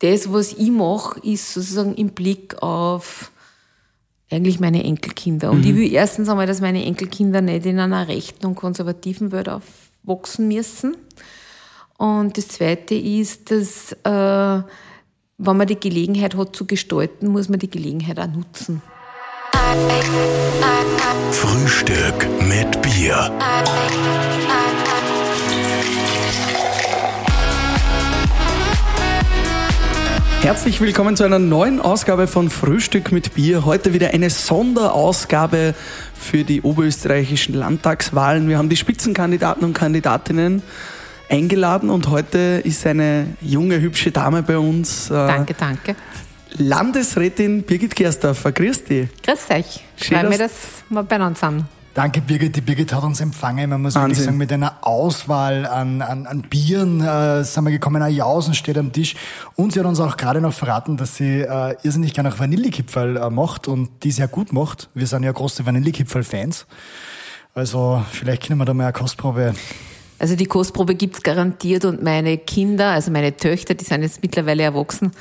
[0.00, 3.30] das, was ich mache, ist sozusagen im Blick auf
[4.30, 5.50] eigentlich meine Enkelkinder.
[5.50, 5.66] Und mhm.
[5.66, 10.48] ich will erstens einmal, dass meine Enkelkinder nicht in einer rechten und konservativen Welt aufwachsen
[10.48, 10.96] müssen.
[11.98, 14.62] Und das Zweite ist, dass äh,
[15.42, 18.82] wenn man die Gelegenheit hat zu gestalten, muss man die Gelegenheit auch nutzen.
[21.30, 23.30] Frühstück mit Bier.
[30.42, 33.66] Herzlich willkommen zu einer neuen Ausgabe von Frühstück mit Bier.
[33.66, 35.74] Heute wieder eine Sonderausgabe
[36.14, 38.48] für die oberösterreichischen Landtagswahlen.
[38.48, 40.62] Wir haben die Spitzenkandidaten und Kandidatinnen
[41.28, 45.10] eingeladen und heute ist eine junge, hübsche Dame bei uns.
[45.10, 45.94] Äh, danke, danke.
[46.56, 48.50] Landesrätin Birgit Gersdorfer.
[48.50, 49.08] Grüß dich.
[49.22, 49.80] Grüß euch.
[49.96, 50.52] Schön, dass, dass
[50.88, 51.64] wir beieinander sind.
[51.92, 52.54] Danke, Birgit.
[52.54, 53.68] Die Birgit hat uns empfangen.
[53.68, 54.10] Man muss Wahnsinn.
[54.10, 58.00] wirklich sagen, mit einer Auswahl an, an, an Bieren äh, sind wir gekommen.
[58.00, 59.16] Ein Jausen steht am Tisch.
[59.56, 63.16] Und sie hat uns auch gerade noch verraten, dass sie äh, irrsinnig gerne auch Vanillekipferl
[63.16, 64.88] äh, macht und die sehr gut macht.
[64.94, 66.66] Wir sind ja große Vanillekipferl-Fans.
[67.54, 69.54] Also vielleicht können wir da mal eine Kostprobe
[70.20, 74.64] also die Kostprobe gibt's garantiert und meine Kinder, also meine Töchter, die sind jetzt mittlerweile
[74.64, 75.12] erwachsen,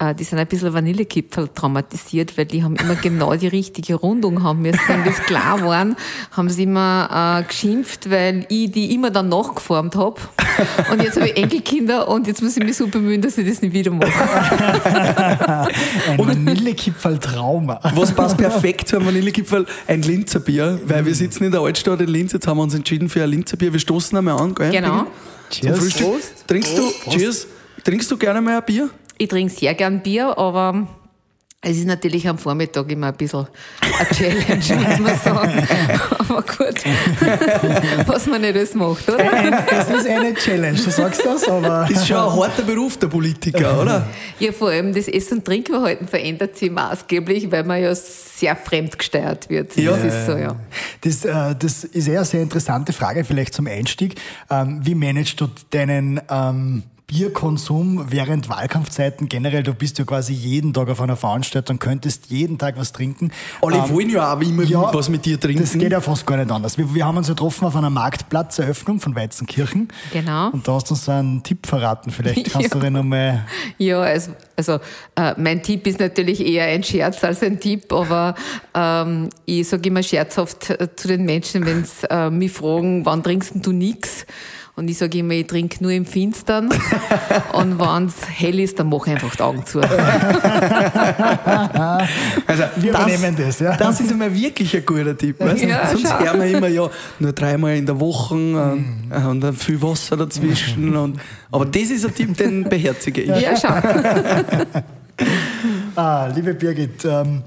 [0.00, 4.42] äh, die sind ein bisschen Vanillekipferl traumatisiert, weil die haben immer genau die richtige Rundung
[4.42, 4.80] haben müssen.
[4.88, 5.94] Wenn das klar waren,
[6.32, 10.20] haben sie immer äh, geschimpft, weil ich die immer dann nachgeformt habe.
[10.90, 13.62] Und jetzt habe ich Enkelkinder und jetzt muss ich mich so bemühen, dass ich das
[13.62, 14.10] nicht wieder mache.
[16.08, 17.78] ein Vanillekipferl-Trauma.
[17.94, 19.66] Was passt perfekt zu einem Vanillekipferl?
[19.86, 23.08] Ein Linzerbier, weil wir sitzen in der Altstadt in Linz, jetzt haben wir uns entschieden
[23.08, 23.72] für ein Linzerbier.
[23.72, 24.70] Wir stoßen einmal an an, gell?
[24.70, 25.06] Genau.
[25.50, 25.78] Cheers.
[25.78, 26.46] Zum Prost.
[26.46, 27.16] Trinkst du, Prost.
[27.16, 27.46] Cheers.
[27.84, 28.90] Trinkst du gerne mal ein Bier?
[29.16, 30.86] Ich trinke sehr gern Bier, aber
[31.60, 33.48] es ist natürlich am Vormittag immer ein bisschen
[33.98, 35.68] eine Challenge, muss man sagen.
[36.18, 36.84] Aber gut,
[38.06, 39.66] was man nicht alles macht, oder?
[39.72, 41.88] Es ist eine Challenge, du sagst das, aber...
[41.90, 44.06] Ist schon ein harter Beruf, der Politiker, oder?
[44.38, 49.50] Ja, vor allem das Essen- und Trinkverhalten verändert sich maßgeblich, weil man ja sehr fremdgesteuert
[49.50, 49.76] wird.
[49.76, 49.96] Ja.
[49.96, 50.54] Das ist so, ja.
[51.00, 54.14] Das, äh, das ist eher eine sehr interessante Frage, vielleicht zum Einstieg.
[54.48, 56.20] Ähm, wie managst du deinen...
[56.30, 62.26] Ähm, Bierkonsum während Wahlkampfzeiten generell, du bist ja quasi jeden Tag auf einer Veranstaltung, könntest
[62.26, 63.32] jeden Tag was trinken.
[63.62, 65.62] Alle ähm, wollen ja auch immer ja, was mit dir trinken.
[65.62, 66.76] Das geht ja fast gar nicht anders.
[66.76, 69.88] Wir, wir haben uns ja getroffen auf einer Marktplatzeröffnung von Weizenkirchen.
[70.12, 70.50] Genau.
[70.50, 72.10] Und da hast du uns einen Tipp verraten.
[72.10, 72.74] Vielleicht kannst ja.
[72.74, 73.46] du den nochmal...
[73.78, 74.74] Ja, also, also
[75.16, 78.34] äh, mein Tipp ist natürlich eher ein Scherz als ein Tipp, aber
[78.74, 83.22] ähm, ich sage immer scherzhaft äh, zu den Menschen, wenn sie äh, mich fragen, wann
[83.22, 84.26] trinkst du nichts?
[84.78, 86.68] Und ich sage immer, ich trinke nur im Finstern.
[87.52, 89.80] und wenn es hell ist, dann mache ich einfach die Augen zu.
[89.80, 89.96] also,
[92.76, 93.76] wir das, übernehmen das, ja.
[93.76, 95.40] Das ist immer wirklich ein guter Tipp.
[95.40, 95.64] Weißt?
[95.64, 96.20] Ja, Sonst schau.
[96.20, 96.88] hören wir immer, ja,
[97.18, 99.26] nur dreimal in der Woche und, mm.
[99.28, 100.96] und dann viel Wasser dazwischen.
[100.96, 101.18] Und,
[101.50, 103.30] aber das ist ein Tipp, den beherzige ich.
[103.30, 103.70] Ja, schau.
[105.96, 107.42] ah, liebe Birgit, ähm,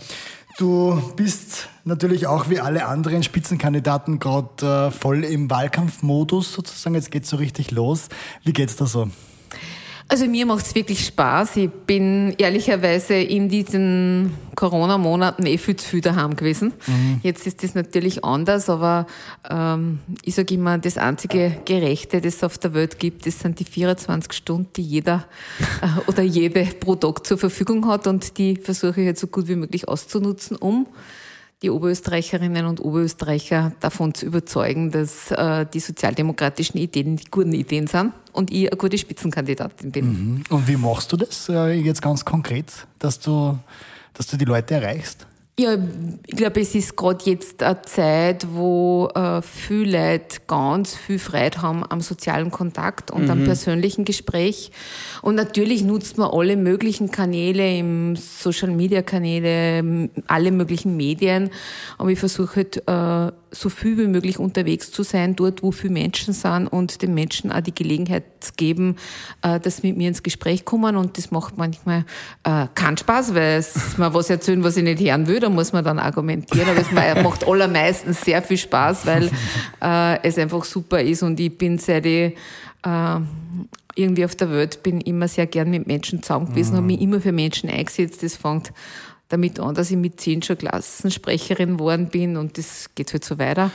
[0.58, 6.96] Du bist natürlich auch wie alle anderen Spitzenkandidaten gerade äh, voll im Wahlkampfmodus sozusagen.
[6.96, 8.10] Jetzt geht's so richtig los.
[8.44, 9.10] Wie geht's da so?
[10.12, 11.56] Also mir macht es wirklich Spaß.
[11.56, 16.74] Ich bin ehrlicherweise in diesen Corona-Monaten eh viel zu viel daheim gewesen.
[16.86, 17.22] Mhm.
[17.24, 19.08] Jetzt ist das natürlich anders, aber
[19.50, 23.62] ähm, ich sage immer, das einzige Gerechte, das es auf der Welt gibt, das sind
[23.62, 25.24] die 24 Stunden, die jeder
[25.82, 29.48] äh, oder jede pro Tag zur Verfügung hat und die versuche ich jetzt so gut
[29.48, 30.88] wie möglich auszunutzen, um
[31.62, 37.88] die Oberösterreicherinnen und Oberösterreicher davon zu überzeugen, dass äh, die sozialdemokratischen Ideen die guten Ideen
[37.88, 40.06] sind und ich eine gute Spitzenkandidatin bin.
[40.06, 40.44] Mhm.
[40.50, 43.58] Und wie machst du das äh, jetzt ganz konkret, dass du,
[44.14, 45.28] dass du die Leute erreichst?
[45.62, 45.78] Ja,
[46.26, 51.62] ich glaube, es ist gerade jetzt eine Zeit, wo äh, viele Leute ganz viel Freude
[51.62, 53.30] haben am sozialen Kontakt und mhm.
[53.30, 54.72] am persönlichen Gespräch.
[55.22, 61.52] Und natürlich nutzt man alle möglichen Kanäle, im Social Media Kanäle, alle möglichen Medien.
[62.00, 65.94] Aber ich versuche halt, äh, so viel wie möglich unterwegs zu sein, dort, wo viele
[65.94, 68.96] Menschen sind und den Menschen auch die Gelegenheit zu geben,
[69.42, 70.96] äh, dass sie mit mir ins Gespräch kommen.
[70.96, 72.06] Und das macht manchmal
[72.44, 75.84] äh, keinen Spaß, weil es mir was erzählen, was ich nicht hören da muss man
[75.84, 76.70] dann argumentieren.
[76.70, 76.92] Aber es
[77.24, 79.30] macht allermeistens sehr viel Spaß, weil
[79.82, 82.36] äh, es einfach super ist und ich bin seit ich
[82.84, 83.20] äh,
[83.96, 86.78] irgendwie auf der Welt bin immer sehr gern mit Menschen zusammen gewesen, mhm.
[86.78, 88.24] habe mich immer für Menschen eingesetzt.
[88.24, 88.72] Das fängt
[89.30, 93.40] damit an, dass ich mit zehn schon Klassensprecherin geworden bin und das geht halt so
[93.40, 93.72] weiter.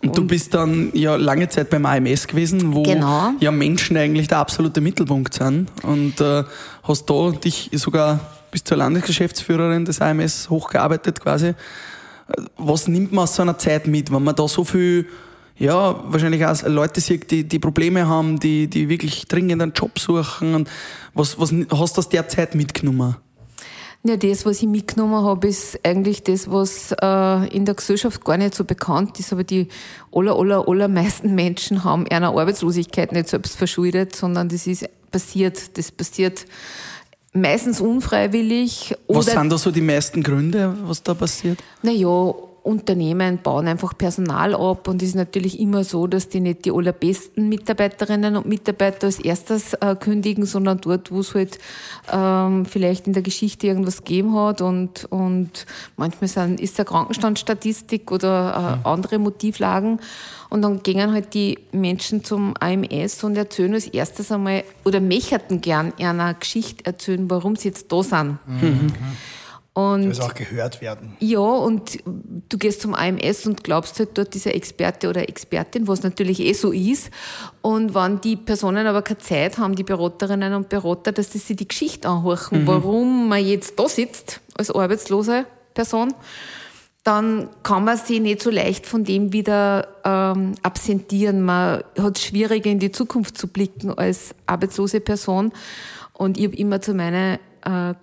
[0.00, 3.32] Und, und, du bist dann ja lange Zeit beim AMS gewesen, wo genau.
[3.38, 6.44] ja Menschen eigentlich der absolute Mittelpunkt sind und äh,
[6.82, 8.20] hast da dich sogar
[8.54, 11.54] bis zur Landesgeschäftsführerin des AMS hochgearbeitet quasi.
[12.56, 15.08] Was nimmt man aus so einer Zeit mit, wenn man da so viel
[15.56, 19.98] ja, wahrscheinlich auch Leute sieht, die, die Probleme haben, die, die wirklich dringend einen Job
[19.98, 20.54] suchen.
[20.54, 20.70] Und
[21.14, 23.16] was, was hast du aus der Zeit mitgenommen?
[24.04, 28.36] Ja, das, was ich mitgenommen habe, ist eigentlich das, was äh, in der Gesellschaft gar
[28.36, 29.32] nicht so bekannt ist.
[29.32, 29.66] Aber die
[30.12, 35.76] aller, aller, allermeisten Menschen haben einer Arbeitslosigkeit nicht selbst verschuldet, sondern das ist passiert.
[35.76, 36.46] Das passiert
[37.34, 38.94] meistens unfreiwillig.
[39.08, 41.58] was sind da so die meisten Gründe, was da passiert?
[41.82, 42.34] Naja,
[42.64, 46.72] Unternehmen bauen einfach Personal ab und es ist natürlich immer so, dass die nicht die
[46.72, 51.58] allerbesten Mitarbeiterinnen und Mitarbeiter als erstes äh, kündigen, sondern dort, wo es halt
[52.10, 55.66] ähm, vielleicht in der Geschichte irgendwas gegeben hat und, und
[55.98, 60.00] manchmal sind, ist der Krankenstandsstatistik oder äh, andere Motivlagen
[60.48, 65.60] und dann gingen halt die Menschen zum AMS und erzählen als erstes einmal oder möchten
[65.60, 68.38] gern einer Geschichte erzählen, warum sie jetzt da sind.
[68.46, 68.92] Mhm.
[69.74, 71.16] Und das auch gehört werden.
[71.18, 71.98] Ja, und
[72.48, 76.52] du gehst zum AMS und glaubst halt dort dieser Experte oder Expertin, was natürlich eh
[76.52, 77.10] so ist.
[77.60, 81.56] Und wenn die Personen aber keine Zeit haben, die Beraterinnen und Berater, dass sie sich
[81.56, 82.66] die Geschichte anhören, mhm.
[82.68, 85.44] warum man jetzt da sitzt als arbeitslose
[85.74, 86.14] Person,
[87.02, 91.42] dann kann man sich nicht so leicht von dem wieder ähm, absentieren.
[91.42, 95.52] Man hat es schwieriger in die Zukunft zu blicken als arbeitslose Person.
[96.12, 97.94] Und ich habe immer zu meinen äh,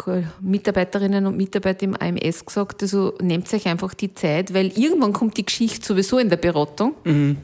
[0.42, 5.38] Mitarbeiterinnen und Mitarbeiter im AMS gesagt, also nehmt euch einfach die Zeit, weil irgendwann kommt
[5.38, 6.96] die Geschichte sowieso in der Beratung.
[7.04, 7.38] Mhm.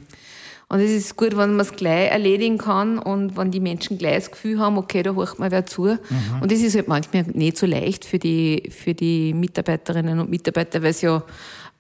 [0.70, 4.16] Und es ist gut, wenn man es gleich erledigen kann und wenn die Menschen gleich
[4.16, 5.84] das Gefühl haben, okay, da hört mal wer zu.
[5.84, 5.98] Mhm.
[6.42, 10.84] Und das ist halt manchmal nicht so leicht für die, für die Mitarbeiterinnen und Mitarbeiter,
[10.84, 11.24] weil es ja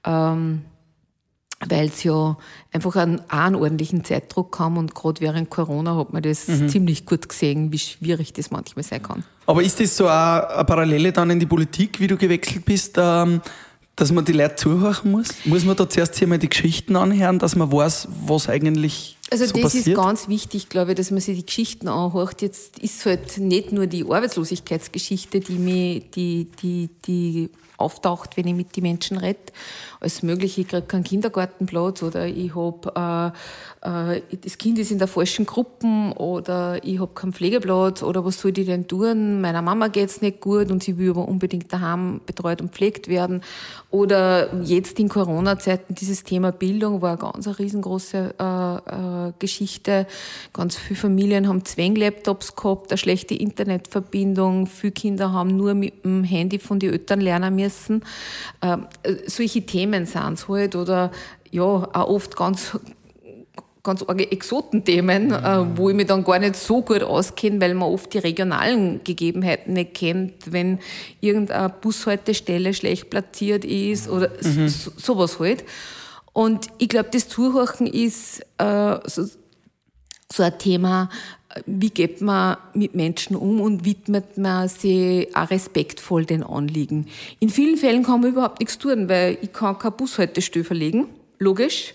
[0.06, 0.62] ähm,
[1.66, 2.38] weil es ja
[2.72, 6.70] einfach einen, einen ordentlichen Zeitdruck haben und gerade während Corona hat man das mhm.
[6.70, 9.24] ziemlich gut gesehen, wie schwierig das manchmal sein kann.
[9.48, 13.42] Aber ist das so eine Parallele dann in die Politik, wie du gewechselt bist, ähm,
[13.96, 15.30] dass man die Leute zuhören muss?
[15.46, 19.54] Muss man da zuerst einmal die Geschichten anhören, dass man weiß, was eigentlich also so
[19.54, 19.88] das passiert?
[19.88, 22.44] ist ganz wichtig, glaube ich, dass man sich die Geschichten anhört.
[22.44, 28.56] Jetzt ist halt nicht nur die Arbeitslosigkeitsgeschichte, die mich, die, die, die auftaucht, wenn ich
[28.56, 29.40] mit den Menschen rede.
[30.00, 33.34] Als möglich, ich kriege keinen Kindergartenplatz oder ich habe,
[33.84, 38.24] äh, äh, das Kind ist in der falschen Gruppe oder ich habe keinen Pflegeplatz oder
[38.26, 39.42] was soll ich denn tun?
[39.42, 43.42] Meiner Mama geht's nicht gut und sie will aber unbedingt daheim betreut und pflegt werden.
[43.90, 50.08] Oder jetzt in Corona-Zeiten dieses Thema Bildung war eine ganz eine riesengroße äh, äh, Geschichte.
[50.54, 54.68] Ganz viele Familien haben Zwänglaptops gehabt, eine schlechte Internetverbindung.
[54.68, 58.04] Viele Kinder haben nur mit dem Handy von den Eltern lernen müssen.
[58.62, 58.78] Äh,
[59.28, 60.76] solche Themen sind es halt.
[60.76, 61.12] Oder
[61.52, 62.78] ja, auch oft ganz
[63.88, 65.78] ganz arge Exotenthemen, mhm.
[65.78, 69.74] wo ich mich dann gar nicht so gut auskenne, weil man oft die regionalen Gegebenheiten
[69.74, 70.80] nicht kennt, wenn
[71.22, 74.68] irgendeine Bushaltestelle schlecht platziert ist oder mhm.
[74.68, 75.64] so, sowas halt.
[76.34, 79.26] Und ich glaube, das Zuhören ist äh, so,
[80.32, 81.10] so ein Thema,
[81.66, 87.08] wie geht man mit Menschen um und widmet man sich auch respektvoll den Anliegen.
[87.40, 91.08] In vielen Fällen kann man überhaupt nichts tun, weil ich kann keine Bushaltestelle verlegen,
[91.40, 91.94] logisch.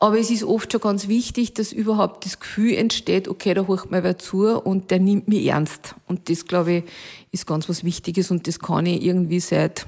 [0.00, 3.90] Aber es ist oft schon ganz wichtig, dass überhaupt das Gefühl entsteht, okay, da hört
[3.90, 5.96] mir wer zu und der nimmt mich ernst.
[6.06, 6.84] Und das, glaube ich,
[7.32, 9.86] ist ganz was Wichtiges und das kann ich irgendwie seit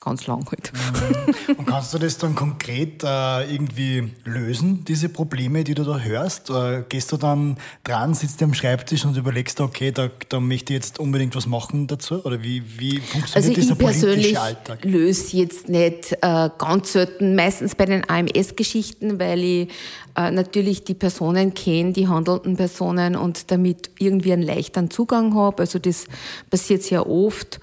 [0.00, 0.72] ganz lang halt.
[0.72, 1.54] Mhm.
[1.56, 6.50] Und kannst du das dann konkret äh, irgendwie lösen, diese Probleme, die du da hörst?
[6.50, 10.78] Oder gehst du dann dran, sitzt am Schreibtisch und überlegst, okay, da, da möchte ich
[10.78, 12.24] jetzt unbedingt was machen dazu?
[12.24, 14.78] Oder wie, wie funktioniert also dieser politische Alltag?
[14.84, 19.68] Ich löse jetzt nicht äh, ganz selten, meistens bei den AMS-Geschichten, weil ich
[20.16, 25.62] äh, natürlich die Personen kenne, die handelnden Personen und damit irgendwie einen leichteren Zugang habe.
[25.62, 26.06] Also das
[26.50, 27.60] passiert sehr oft.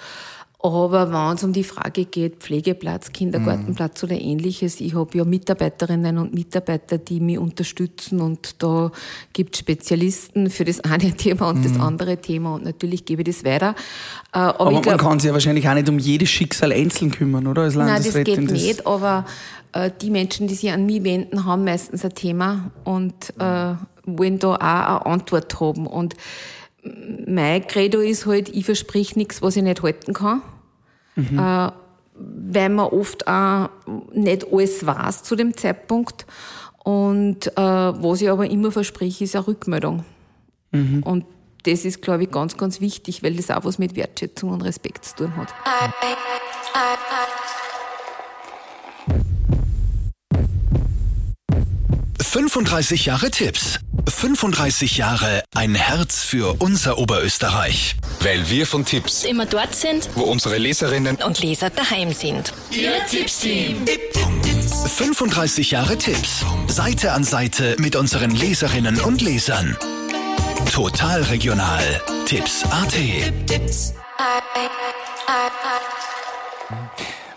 [0.66, 4.10] Aber wenn es um die Frage geht, Pflegeplatz, Kindergartenplatz mhm.
[4.10, 8.92] oder ähnliches, ich habe ja Mitarbeiterinnen und Mitarbeiter, die mich unterstützen und da
[9.32, 11.64] gibt es Spezialisten für das eine Thema und mhm.
[11.66, 13.76] das andere Thema und natürlich gebe ich das weiter.
[14.34, 17.12] Äh, aber, aber glaub, man kann sich ja wahrscheinlich auch nicht um jedes Schicksal einzeln
[17.12, 17.62] kümmern, oder?
[17.62, 19.28] Als Nein, das geht nicht, aber
[19.74, 23.76] äh, die Menschen, die sich an mich wenden, haben meistens ein Thema und äh,
[24.08, 26.16] wollen da auch eine Antwort haben und
[27.28, 30.42] mein Credo ist halt, ich versprich nichts, was ich nicht halten kann
[31.16, 31.40] mhm.
[31.40, 31.72] äh,
[32.18, 33.70] weil man oft auch
[34.14, 36.26] nicht alles weiß zu dem Zeitpunkt.
[36.84, 40.06] Und äh, was ich aber immer verspreche, ist eine Rückmeldung.
[40.72, 41.04] Mhm.
[41.04, 41.26] Und
[41.64, 45.04] das ist, glaube ich, ganz, ganz wichtig, weil das auch was mit Wertschätzung und Respekt
[45.04, 45.48] zu tun hat.
[52.36, 53.80] 35 Jahre Tipps.
[54.10, 57.96] 35 Jahre ein Herz für unser Oberösterreich.
[58.20, 62.52] Weil wir von Tipps immer dort sind, wo unsere Leserinnen und Leser daheim sind.
[62.72, 63.86] Ihr Tippsteam.
[63.86, 64.90] Tipp, tipp, tipp.
[64.90, 66.44] 35 Jahre Tipps.
[66.68, 69.78] Seite an Seite mit unseren Leserinnen und Lesern.
[70.74, 72.02] Total regional.
[72.26, 72.96] Tipps AT.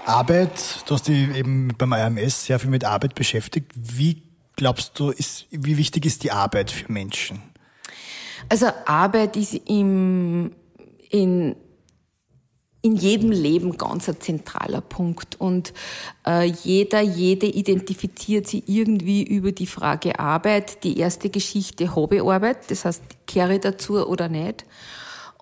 [0.05, 0.51] Arbeit,
[0.87, 3.71] du hast dich eben beim AMS sehr viel mit Arbeit beschäftigt.
[3.77, 4.28] Wie
[4.59, 7.41] glaubst du, ist, wie wichtig ist die Arbeit für Menschen?
[8.51, 10.53] Also Arbeit ist im,
[11.09, 11.57] in
[12.81, 15.41] in jedem Leben ganz ein zentraler Punkt.
[15.41, 15.73] Und
[16.27, 20.85] äh, jeder, jede identifiziert sie irgendwie über die Frage Arbeit.
[20.85, 24.65] Die erste Geschichte Hobbyarbeit, das heißt, kehre dazu oder nicht.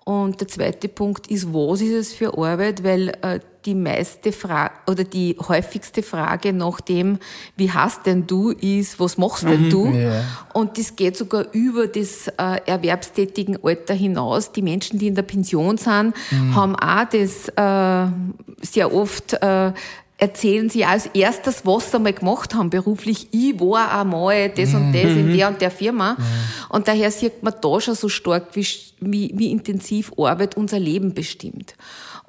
[0.07, 2.81] Und der zweite Punkt ist, was ist es für Arbeit?
[2.81, 7.19] Weil äh, die meiste Frage oder die häufigste Frage nach dem,
[7.57, 9.87] wie hast denn du, ist, was machst denn mhm, du?
[9.87, 10.23] Ja.
[10.53, 14.53] Und das geht sogar über das äh, erwerbstätigen Alter hinaus.
[14.53, 16.55] Die Menschen, die in der Pension sind, mhm.
[16.55, 18.11] haben auch das äh,
[18.61, 19.73] sehr oft äh,
[20.17, 23.27] erzählen sie als erstes, was sie mal gemacht haben beruflich.
[23.31, 25.19] Ich war einmal das und das mhm.
[25.19, 26.13] in der und der Firma.
[26.13, 26.23] Mhm.
[26.69, 28.67] Und daher sieht man da schon so stark, wie,
[28.99, 31.75] wie, wie intensiv Arbeit unser Leben bestimmt.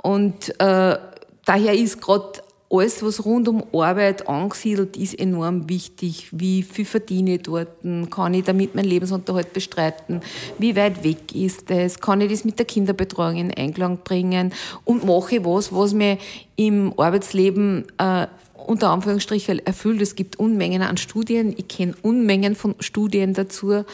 [0.03, 0.99] Und äh,
[1.45, 6.29] daher ist gerade alles, was rund um Arbeit angesiedelt ist, enorm wichtig.
[6.33, 7.69] Wie viel verdiene ich dort?
[8.11, 10.21] Kann ich damit meinen Lebensunterhalt bestreiten?
[10.59, 11.99] Wie weit weg ist das?
[11.99, 14.53] Kann ich das mit der Kinderbetreuung in Einklang bringen?
[14.85, 16.19] Und mache ich was, was mir
[16.57, 18.27] im Arbeitsleben äh,
[18.67, 20.03] unter Anführungsstrichen erfüllt.
[20.03, 21.55] Es gibt Unmengen an Studien.
[21.57, 23.85] Ich kenne Unmengen von Studien dazu.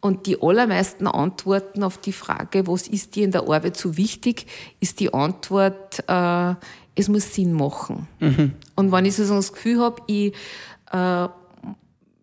[0.00, 4.46] Und die allermeisten Antworten auf die Frage, was ist dir in der Arbeit so wichtig,
[4.78, 6.54] ist die Antwort, äh,
[7.00, 8.06] es muss Sinn machen.
[8.20, 8.52] Mhm.
[8.76, 10.34] Und wenn ich so das Gefühl habe, ich
[10.92, 11.28] äh,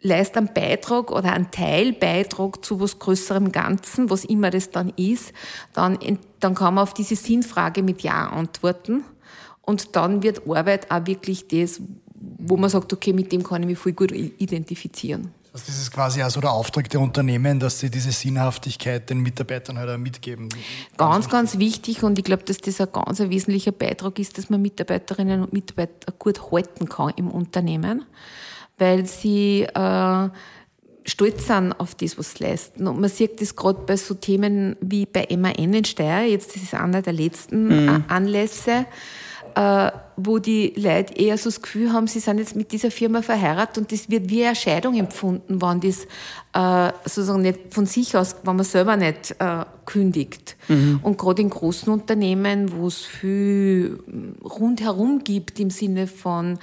[0.02, 5.34] leiste einen Beitrag oder einen Teilbeitrag zu was Größerem Ganzen, was immer das dann ist,
[5.74, 5.98] dann,
[6.40, 9.04] dann kann man auf diese Sinnfrage mit Ja antworten.
[9.62, 11.82] Und dann wird Arbeit auch wirklich das,
[12.16, 15.32] wo man sagt, okay, mit dem kann ich mich voll gut identifizieren.
[15.58, 19.22] Also das ist quasi auch so der Auftrag der Unternehmen, dass sie diese Sinnhaftigkeit den
[19.22, 20.50] Mitarbeitern halt auch mitgeben.
[20.98, 24.52] Ganz, ganz wichtig und ich glaube, dass das ein ganz ein wesentlicher Beitrag ist, dass
[24.52, 28.06] man Mitarbeiterinnen und Mitarbeiter gut halten kann im Unternehmen,
[28.78, 30.30] weil sie äh,
[31.06, 32.86] stolz sind auf das, was sie leisten.
[32.86, 36.62] Und man sieht das gerade bei so Themen wie bei MAN in Steyr, jetzt das
[36.62, 38.04] ist einer der letzten mhm.
[38.10, 38.86] Anlässe,
[39.58, 43.24] äh, wo die Leute eher so das Gefühl haben, sie sind jetzt mit dieser Firma
[43.24, 46.06] verheiratet und das wird wie eine Scheidung empfunden, wenn das
[46.54, 50.58] äh, sozusagen nicht von sich aus, wenn man selber nicht äh, kündigt.
[50.68, 51.00] Mhm.
[51.02, 54.00] Und gerade in großen Unternehmen, wo es viel
[54.44, 56.60] rundherum gibt im Sinne von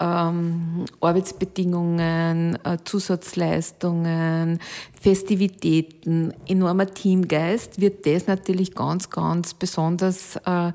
[0.00, 4.58] ähm, Arbeitsbedingungen, äh, Zusatzleistungen,
[5.00, 10.72] Festivitäten, enormer Teamgeist, wird das natürlich ganz, ganz besonders äh,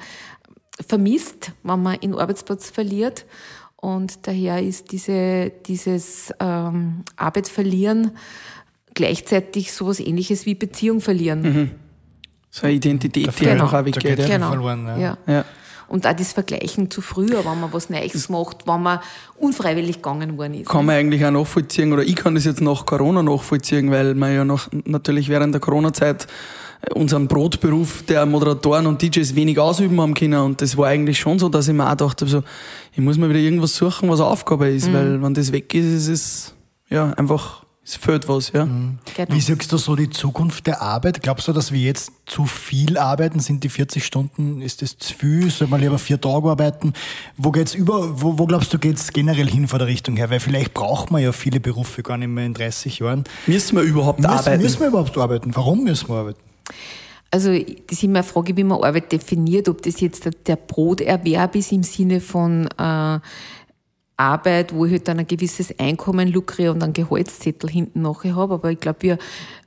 [0.85, 3.25] vermisst, wenn man den Arbeitsplatz verliert.
[3.75, 8.11] Und daher ist diese, dieses ähm, Arbeit verlieren
[8.93, 11.41] gleichzeitig sowas ähnliches wie Beziehung verlieren.
[11.41, 11.71] Mhm.
[12.49, 13.65] So eine Identität, die genau.
[13.65, 14.17] auch weggeht.
[14.25, 14.49] Genau.
[14.49, 14.97] Verloren, ja.
[14.97, 15.17] Ja.
[15.27, 15.45] ja.
[15.87, 18.99] Und auch das Vergleichen zu früher, wenn man was Neues macht, wenn man
[19.37, 20.67] unfreiwillig gegangen worden ist.
[20.67, 24.33] Kann man eigentlich auch nachvollziehen, oder ich kann das jetzt nach Corona nachvollziehen, weil man
[24.33, 26.27] ja noch, natürlich während der Corona-Zeit
[26.93, 30.39] unseren Brotberuf der Moderatoren und DJs wenig ausüben haben können.
[30.39, 32.43] Und das war eigentlich schon so, dass ich mir auch dachte, so,
[32.93, 34.93] ich muss mir wieder irgendwas suchen, was Aufgabe ist, mhm.
[34.93, 36.53] weil wenn das weg ist, ist es
[36.89, 38.65] ja einfach es fehlt was, ja.
[38.65, 38.97] Mhm.
[39.15, 39.33] Genau.
[39.33, 41.23] Wie siehst du so die Zukunft der Arbeit?
[41.23, 43.39] Glaubst du, dass wir jetzt zu viel arbeiten?
[43.39, 45.49] Sind die 40 Stunden, ist das zu viel?
[45.49, 46.91] Soll man lieber vier Tage arbeiten?
[47.37, 50.29] Wo geht's über, wo, wo glaubst du, geht's generell hin von der Richtung her?
[50.29, 53.23] Weil vielleicht braucht man ja viele Berufe gar nicht mehr in 30 Jahren.
[53.45, 54.61] Müssen wir überhaupt müssen, arbeiten?
[54.61, 55.55] Müssen wir überhaupt arbeiten?
[55.55, 56.46] Warum müssen wir arbeiten?
[57.29, 61.55] Also das ist immer eine Frage, wie man Arbeit definiert, ob das jetzt der Broterwerb
[61.55, 63.19] ist im Sinne von äh,
[64.17, 68.55] Arbeit, wo ich halt dann ein gewisses Einkommen lukriere und einen Gehaltszettel hinten nachher habe.
[68.55, 69.17] Aber ich glaube, wir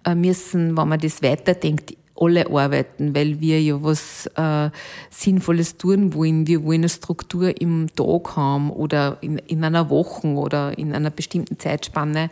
[0.05, 4.71] äh, müssen, wenn man das weiterdenkt, alle arbeiten, weil wir ja was äh,
[5.11, 6.47] Sinnvolles tun wollen.
[6.47, 11.11] Wir wollen eine Struktur im Tag haben oder in, in einer Woche oder in einer
[11.11, 12.31] bestimmten Zeitspanne.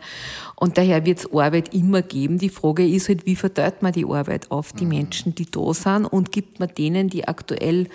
[0.55, 2.37] Und daher wird es Arbeit immer geben.
[2.37, 4.89] Die Frage ist halt, wie verteilt man die Arbeit auf die mhm.
[4.89, 7.87] Menschen, die da sind und gibt man denen, die aktuell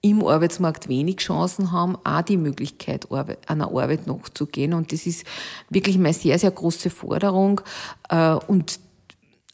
[0.00, 4.72] im Arbeitsmarkt wenig Chancen haben, auch die Möglichkeit, einer Arbeit nachzugehen.
[4.72, 5.24] Und das ist
[5.70, 7.60] wirklich meine sehr, sehr große Forderung.
[8.08, 8.78] Äh, und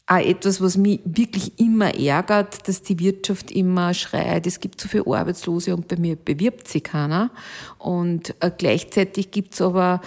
[0.05, 4.87] auch etwas, was mich wirklich immer ärgert, dass die Wirtschaft immer schreit, es gibt zu
[4.87, 7.31] viele Arbeitslose und bei mir bewirbt sich keiner.
[7.77, 10.01] Und äh, gleichzeitig gibt es aber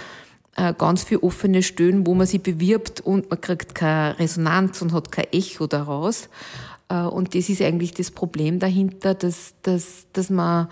[0.57, 4.93] äh, ganz viele offene Stellen, wo man sich bewirbt und man kriegt keine Resonanz und
[4.93, 6.29] hat kein Echo daraus.
[6.88, 10.69] Äh, und das ist eigentlich das Problem dahinter, dass, dass, dass man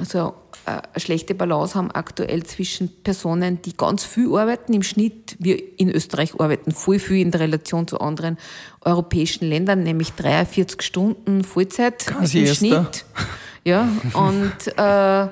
[0.00, 0.34] also
[0.66, 4.72] äh, eine schlechte Balance haben aktuell zwischen Personen, die ganz viel arbeiten.
[4.72, 8.38] Im Schnitt, wir in Österreich arbeiten voll viel in der Relation zu anderen
[8.82, 13.04] europäischen Ländern, nämlich 43 Stunden Vollzeit Quasi im Schnitt.
[13.64, 15.28] Ja, und äh,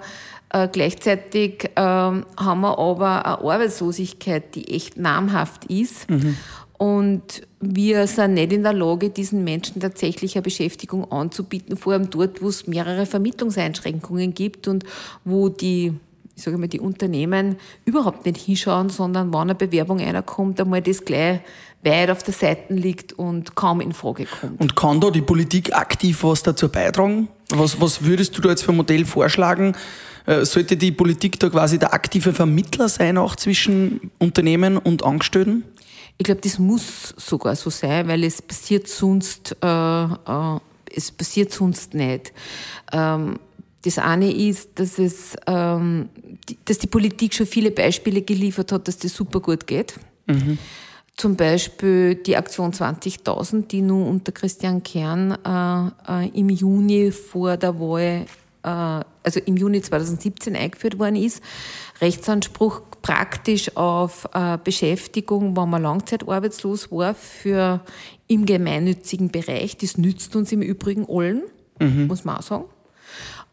[0.50, 6.08] äh, gleichzeitig äh, haben wir aber eine Arbeitslosigkeit, die echt namhaft ist.
[6.10, 6.36] Mhm.
[6.78, 12.08] Und wir sind nicht in der Lage, diesen Menschen tatsächlich eine Beschäftigung anzubieten, vor allem
[12.08, 14.84] dort, wo es mehrere Vermittlungseinschränkungen gibt und
[15.24, 15.92] wo die
[16.38, 20.80] ich sage mal, die Unternehmen überhaupt nicht hinschauen, sondern wenn eine Bewerbung einer kommt, einmal
[20.80, 21.40] das gleich
[21.82, 24.60] weit auf der Seite liegt und kaum in Frage kommt.
[24.60, 27.26] Und kann da die Politik aktiv was dazu beitragen?
[27.50, 29.74] Was, was würdest du da jetzt für ein Modell vorschlagen?
[30.26, 35.64] Äh, sollte die Politik da quasi der aktive Vermittler sein, auch zwischen Unternehmen und Angestellten?
[36.18, 40.58] Ich glaube, das muss sogar so sein, weil es passiert sonst, äh, äh,
[40.94, 42.32] es passiert sonst nicht.
[42.92, 43.38] Ähm,
[43.82, 46.08] das eine ist, dass es, ähm,
[46.48, 49.94] die, dass die Politik schon viele Beispiele geliefert hat, dass das super gut geht.
[50.26, 50.58] Mhm.
[51.16, 57.56] Zum Beispiel die Aktion 20.000, die nun unter Christian Kern äh, äh, im Juni vor
[57.56, 58.26] der Wahl,
[58.62, 61.42] äh, also im Juni 2017 eingeführt worden ist.
[62.00, 67.80] Rechtsanspruch praktisch auf äh, Beschäftigung, wenn man langzeitarbeitslos war, für
[68.26, 69.76] im gemeinnützigen Bereich.
[69.76, 71.42] Das nützt uns im Übrigen allen,
[71.80, 72.06] mhm.
[72.06, 72.64] muss man auch sagen.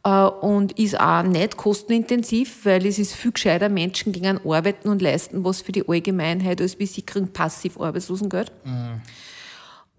[0.03, 5.01] Äh, und ist auch nicht kostenintensiv, weil es ist viel gescheiter, Menschen gegen arbeiten und
[5.01, 8.51] leisten was für die Allgemeinheit, als sie kriegen passiv Arbeitslosengeld.
[8.63, 9.01] Mhm.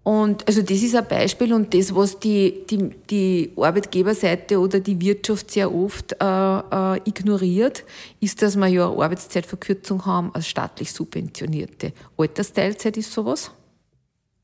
[0.07, 5.01] Und also das ist ein Beispiel und das, was die, die, die Arbeitgeberseite oder die
[5.01, 7.83] Wirtschaft sehr oft äh, äh, ignoriert,
[8.21, 11.91] ist, dass wir ja eine Arbeitszeitverkürzung haben als staatlich subventionierte.
[12.17, 13.51] Altersteilzeit ist sowas.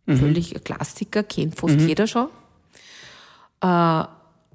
[0.06, 0.18] Mhm.
[0.18, 1.88] Völlig ein Klassiker, kennt fast mhm.
[1.88, 2.28] jeder schon.
[3.62, 4.04] Äh,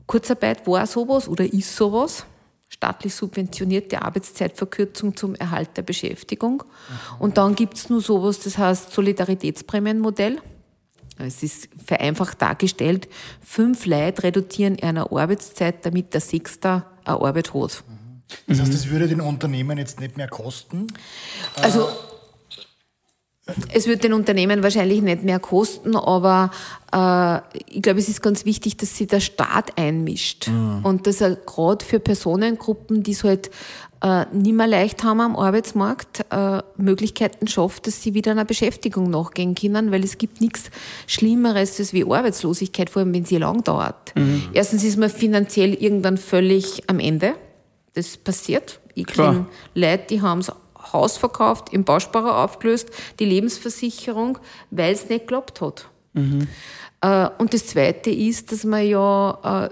[0.07, 2.27] Kurzarbeit war sowas oder ist sowas.
[2.69, 6.65] Staatlich subventionierte Arbeitszeitverkürzung zum Erhalt der Beschäftigung.
[6.65, 7.21] Mhm.
[7.21, 10.43] Und dann gibt's nur sowas, das heißt Solidaritätsprämienmodell.
[11.19, 13.09] Es ist vereinfacht dargestellt,
[13.41, 17.83] fünf Leute reduzieren eine Arbeitszeit, damit der Sechste eine Arbeit hat.
[18.47, 20.87] Das heißt, das würde den Unternehmen jetzt nicht mehr kosten?
[21.63, 21.89] Also,
[23.73, 26.51] es wird den Unternehmen wahrscheinlich nicht mehr kosten, aber
[26.93, 30.81] äh, ich glaube, es ist ganz wichtig, dass sich der Staat einmischt mhm.
[30.83, 33.51] und dass er gerade für Personengruppen, die es halt
[34.03, 39.11] äh, nicht mehr leicht haben am Arbeitsmarkt, äh, Möglichkeiten schafft, dass sie wieder einer Beschäftigung
[39.11, 40.71] nachgehen können, weil es gibt nichts
[41.07, 44.15] Schlimmeres als wie Arbeitslosigkeit, vor allem wenn sie lang dauert.
[44.15, 44.51] Mhm.
[44.53, 47.35] Erstens ist man finanziell irgendwann völlig am Ende.
[47.95, 48.81] Das passiert.
[48.95, 50.53] Ich kenne Leute, die haben das
[50.93, 54.39] Haus verkauft, im Bausparer aufgelöst, die Lebensversicherung,
[54.71, 55.89] weil es nicht geklappt hat.
[56.13, 56.47] Mhm.
[57.01, 59.71] Äh, und das Zweite ist, dass man ja äh,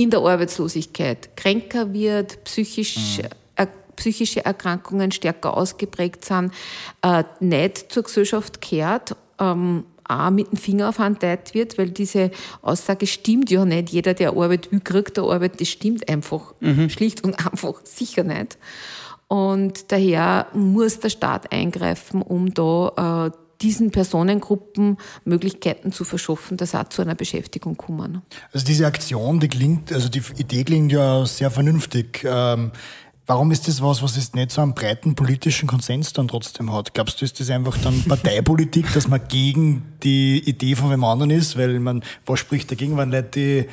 [0.00, 3.28] in der Arbeitslosigkeit kränker wird, psychisch, mhm.
[3.56, 6.52] äh, psychische Erkrankungen stärker ausgeprägt sind,
[7.02, 12.30] äh, nicht zur Gesellschaft kehrt, ähm, auch mit dem Finger auf Hand wird, weil diese
[12.62, 13.90] Aussage stimmt ja nicht.
[13.90, 15.60] Jeder, der Arbeit will, kriegt der Arbeit.
[15.60, 16.88] Das stimmt einfach mhm.
[16.90, 18.58] schlicht und einfach sicher nicht.
[19.28, 26.74] Und daher muss der Staat eingreifen, um da äh, diesen Personengruppen Möglichkeiten zu verschaffen, dass
[26.74, 28.22] auch zu einer Beschäftigung kommen.
[28.52, 32.24] Also diese Aktion, die klingt, also die Idee klingt ja sehr vernünftig.
[32.24, 32.72] Ähm,
[33.26, 36.94] warum ist das was, was es nicht so einen breiten politischen Konsens dann trotzdem hat?
[36.94, 41.30] Glaubst du, ist das einfach dann Parteipolitik, dass man gegen die Idee von wem anderen
[41.30, 41.56] ist?
[41.56, 43.68] Weil man, was spricht dagegen, wenn Leute die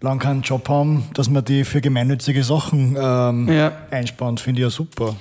[0.00, 3.72] lang keinen Job haben, dass man die für gemeinnützige Sachen ähm, ja.
[3.90, 5.16] einspannt, finde ich ja super.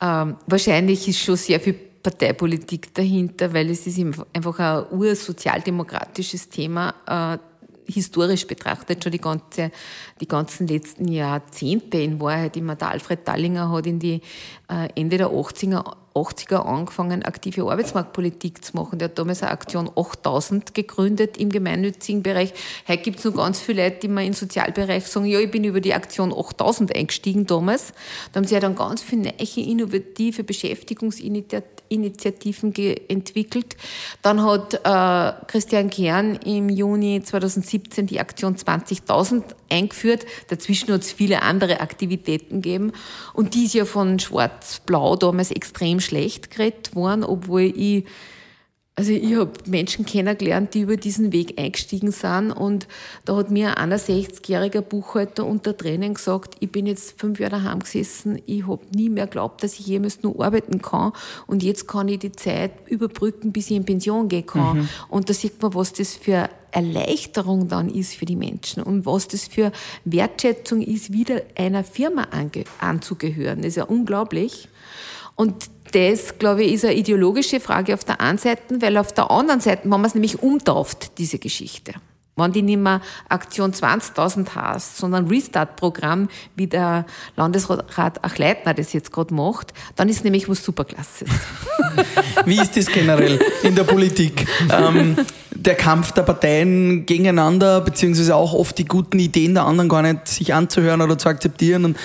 [0.00, 1.74] Ähm, wahrscheinlich ist schon sehr viel
[2.08, 3.98] Parteipolitik dahinter, weil es ist
[4.32, 7.38] einfach ein ursozialdemokratisches Thema, äh,
[7.92, 9.70] historisch betrachtet schon die, ganze,
[10.18, 12.56] die ganzen letzten Jahrzehnte in Wahrheit.
[12.56, 14.22] Immer der Alfred Dallinger hat in die
[14.70, 18.98] äh, Ende der 80er 80er angefangen, aktive Arbeitsmarktpolitik zu machen.
[18.98, 22.54] Der hat damals eine Aktion 8000 gegründet im gemeinnützigen Bereich.
[22.86, 25.64] Heute gibt es noch ganz viele Leute, die mir im Sozialbereich sagen, ja, ich bin
[25.64, 27.92] über die Aktion 8000 eingestiegen damals.
[28.32, 32.74] Da haben sie ja dann ganz viele neue, innovative Beschäftigungsinitiativen
[33.08, 33.76] entwickelt.
[34.22, 40.26] Dann hat äh, Christian Kern im Juni 2017 die Aktion 20.000 eingeführt.
[40.48, 42.92] Dazwischen hat es viele andere Aktivitäten gegeben.
[43.32, 48.04] Und die ist ja von Schwarz-Blau damals extrem schlecht geredet worden, obwohl ich
[48.98, 52.88] Also ich habe Menschen kennengelernt, die über diesen Weg eingestiegen sind und
[53.24, 57.78] da hat mir ein 61-jähriger Buchhalter unter Tränen gesagt, ich bin jetzt fünf Jahre daheim
[57.78, 61.12] gesessen, ich habe nie mehr geglaubt, dass ich jemals nur arbeiten kann
[61.46, 64.78] und jetzt kann ich die Zeit überbrücken, bis ich in Pension gehen kann.
[64.78, 64.88] Mhm.
[65.08, 69.28] Und da sieht man, was das für Erleichterung dann ist für die Menschen und was
[69.28, 69.70] das für
[70.06, 72.26] Wertschätzung ist, wieder einer Firma
[72.80, 73.58] anzugehören.
[73.58, 74.68] Das ist ja unglaublich.
[75.36, 79.30] Und das, glaube ich, ist eine ideologische Frage auf der einen Seite, weil auf der
[79.30, 81.94] anderen Seite, wenn man es nämlich umtauft, diese Geschichte,
[82.38, 87.04] wenn die nicht mehr Aktion 20.000 heißt, sondern Restart-Programm, wie der
[87.36, 87.84] Landesrat
[88.22, 91.28] Achleitner das jetzt gerade macht, dann ist nämlich was Superklasses.
[92.44, 94.46] wie ist das generell in der Politik?
[94.70, 95.16] Ähm,
[95.58, 100.28] der Kampf der Parteien gegeneinander, beziehungsweise auch oft die guten Ideen der anderen gar nicht
[100.28, 101.84] sich anzuhören oder zu akzeptieren.
[101.84, 101.96] Und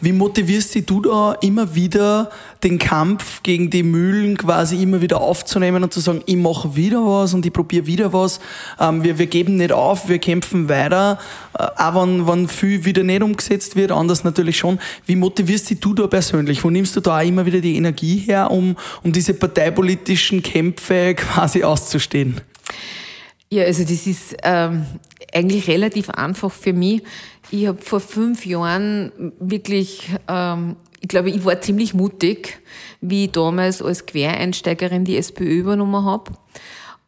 [0.00, 2.30] wie motivierst du da immer wieder
[2.64, 7.04] den Kampf gegen die Mühlen quasi immer wieder aufzunehmen und zu sagen, ich mache wieder
[7.04, 8.40] was und ich probiere wieder was.
[8.80, 11.18] Ähm, wir, wir geben nicht auf, wir kämpfen weiter,
[11.58, 14.78] äh, auch wenn, wenn viel wieder nicht umgesetzt wird, anders natürlich schon.
[15.04, 16.64] Wie motivierst du da persönlich?
[16.64, 21.14] Wo nimmst du da auch immer wieder die Energie her, um, um diese parteipolitischen Kämpfe
[21.16, 22.40] quasi auszustehen?
[23.52, 24.86] Ja, also das ist ähm,
[25.30, 27.02] eigentlich relativ einfach für mich.
[27.50, 32.62] Ich habe vor fünf Jahren wirklich, ähm, ich glaube, ich war ziemlich mutig,
[33.02, 36.32] wie ich damals als Quereinsteigerin die SPÖ übernommen habe.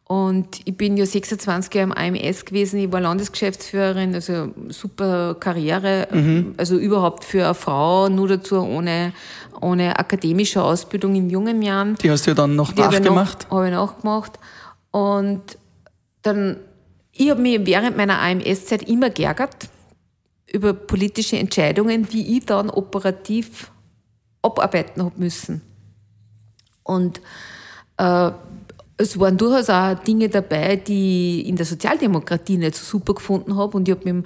[0.03, 6.07] Und ich bin ja 26 Jahre im AMS gewesen, ich war Landesgeschäftsführerin, also super Karriere,
[6.11, 6.53] mhm.
[6.57, 9.13] also überhaupt für eine Frau, nur dazu ohne,
[9.61, 11.95] ohne akademische Ausbildung in jungen Jahren.
[11.95, 13.49] Die hast du ja dann noch nachgemacht?
[13.49, 14.33] Habe ich nachgemacht.
[14.91, 15.57] Und
[16.25, 16.57] dann,
[17.11, 19.69] ich habe mich während meiner AMS-Zeit immer geärgert
[20.51, 23.71] über politische Entscheidungen, die ich dann operativ
[24.41, 25.61] abarbeiten habe müssen.
[26.83, 27.19] Und
[27.97, 28.31] äh,
[28.97, 33.57] es waren durchaus auch Dinge dabei, die ich in der Sozialdemokratie nicht so super gefunden
[33.57, 33.75] habe.
[33.75, 34.25] Und ich habe mit dem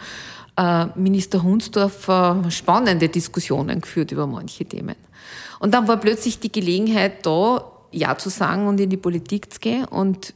[0.57, 2.09] äh, Minister Hunsdorf
[2.49, 4.95] spannende Diskussionen geführt über manche Themen.
[5.59, 9.59] Und dann war plötzlich die Gelegenheit da, ja zu sagen und in die Politik zu
[9.59, 9.85] gehen.
[9.85, 10.33] Und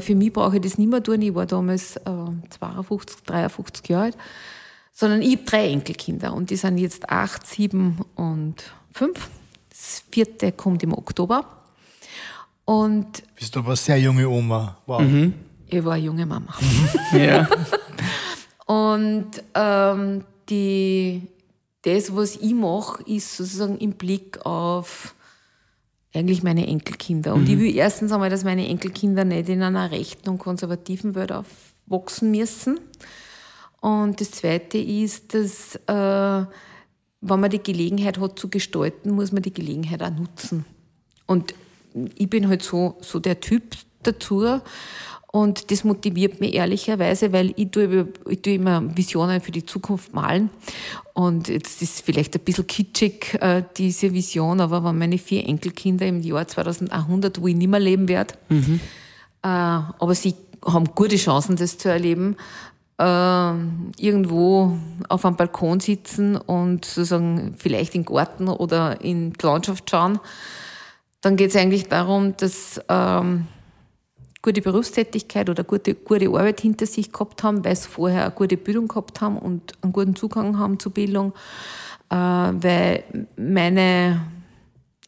[0.00, 1.22] für mich brauche ich das nicht mehr tun.
[1.22, 2.02] Ich war damals äh,
[2.50, 4.16] 52, 53 Jahre alt.
[4.92, 8.62] Sondern ich habe drei Enkelkinder und die sind jetzt acht, sieben und
[8.92, 9.28] fünf.
[9.68, 11.44] Das vierte kommt im Oktober.
[12.64, 14.78] Und Bist du aber sehr junge Oma.
[14.86, 15.02] Wow.
[15.02, 15.34] Mhm.
[15.66, 16.54] Ich war eine junge Mama.
[16.60, 17.18] Mhm.
[17.18, 17.48] ja.
[18.66, 21.22] und ähm, die,
[21.82, 25.14] das, was ich mache, ist sozusagen im Blick auf
[26.14, 27.34] eigentlich meine Enkelkinder.
[27.34, 27.50] Und mhm.
[27.50, 32.30] ich will erstens einmal, dass meine Enkelkinder nicht in einer rechten und konservativen Welt aufwachsen
[32.30, 32.78] müssen.
[33.80, 36.46] Und das Zweite ist, dass äh,
[37.26, 40.64] wenn man die Gelegenheit hat zu gestalten, muss man die Gelegenheit auch nutzen.
[41.26, 41.54] Und
[42.14, 44.60] ich bin halt so, so der Typ dazu.
[45.34, 50.14] Und das motiviert mich ehrlicherweise, weil ich tue, ich tue immer Visionen für die Zukunft
[50.14, 50.48] malen.
[51.12, 56.06] Und jetzt ist vielleicht ein bisschen kitschig, äh, diese Vision, aber wenn meine vier Enkelkinder
[56.06, 58.78] im Jahr 2100, wo ich nicht mehr leben werde, mhm.
[59.42, 62.36] äh, aber sie haben gute Chancen, das zu erleben,
[62.98, 63.52] äh,
[63.98, 69.90] irgendwo auf einem Balkon sitzen und sozusagen vielleicht in den Garten oder in die Landschaft
[69.90, 70.20] schauen,
[71.22, 73.48] dann geht es eigentlich darum, dass ähm,
[74.44, 78.58] gute Berufstätigkeit oder gute, gute Arbeit hinter sich gehabt haben, weil sie vorher eine gute
[78.58, 81.32] Bildung gehabt haben und einen guten Zugang haben zur Bildung,
[82.10, 83.04] äh, weil
[83.36, 84.20] meine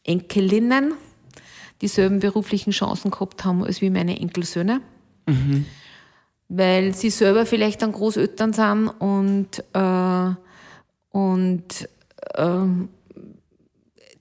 [0.03, 0.93] Enkelinnen
[1.81, 4.81] dieselben beruflichen Chancen gehabt haben als wie meine Enkelsöhne.
[5.27, 5.65] Mhm.
[6.49, 10.31] Weil sie selber vielleicht dann Großeltern sind und, äh,
[11.11, 11.89] und
[12.33, 12.65] äh,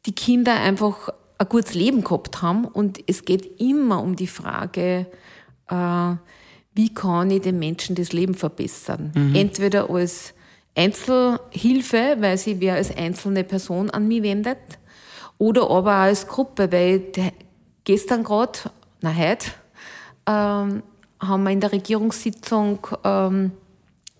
[0.04, 2.64] die Kinder einfach ein gutes Leben gehabt haben.
[2.64, 5.06] Und es geht immer um die Frage,
[5.68, 6.14] äh,
[6.74, 9.12] wie kann ich den Menschen das Leben verbessern?
[9.14, 9.34] Mhm.
[9.34, 10.34] Entweder als
[10.74, 14.58] Einzelhilfe, weil sie wer als einzelne Person an mich wendet,
[15.38, 17.12] oder aber auch als Gruppe, weil
[17.84, 18.58] gestern gerade,
[19.00, 19.48] na heute,
[20.26, 20.82] ähm,
[21.20, 23.52] haben wir in der Regierungssitzung ähm,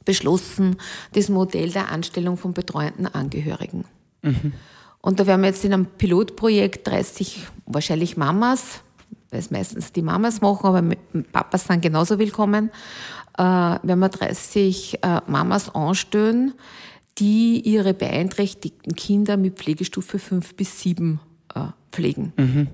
[0.05, 0.77] beschlossen,
[1.13, 3.85] das Modell der Anstellung von betreuenden Angehörigen.
[4.23, 4.53] Mhm.
[5.07, 8.81] Und da werden wir jetzt in einem Pilotprojekt 30 wahrscheinlich Mamas,
[9.31, 10.83] weil es meistens die Mamas machen, aber
[11.31, 12.73] Papas sind genauso willkommen,
[13.39, 16.55] äh, werden wir 30 äh, Mamas anstellen,
[17.19, 21.21] die ihre beeinträchtigten Kinder mit Pflegestufe 5 bis 7
[21.55, 21.61] äh,
[21.93, 22.33] pflegen.
[22.37, 22.69] Mhm.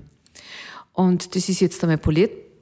[0.91, 1.99] Und das ist jetzt einmal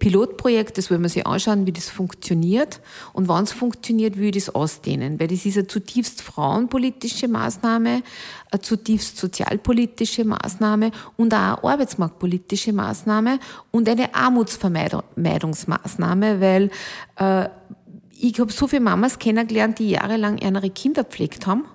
[0.02, 2.80] Pilotprojekt, das wollen wir sich anschauen, wie das funktioniert
[3.14, 5.20] und wann es funktioniert, wie wir das ausdehnen.
[5.20, 8.02] Weil das ist eine zutiefst frauenpolitische Maßnahme,
[8.50, 13.38] eine zutiefst sozialpolitische Maßnahme und auch eine arbeitsmarktpolitische Maßnahme
[13.70, 16.72] und eine Armutsvermeidungsmaßnahme, weil
[17.18, 17.48] äh,
[18.20, 21.66] ich habe so viele Mamas kennengelernt, die jahrelang ihre Kinder pflegt haben,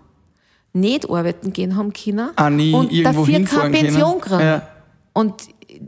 [0.73, 4.41] nicht arbeiten gehen haben können ah, und dafür keine Pension kriegen.
[4.41, 4.67] Ja.
[5.12, 5.35] Und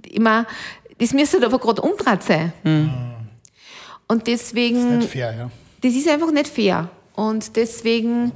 [0.09, 0.47] immer,
[0.99, 2.53] das müsste aber gerade umdreht sein.
[2.65, 2.91] Mhm.
[4.09, 4.77] Und deswegen.
[4.77, 5.51] Das ist nicht fair, ja.
[5.83, 6.91] Das ist einfach nicht fair.
[7.15, 8.33] Und deswegen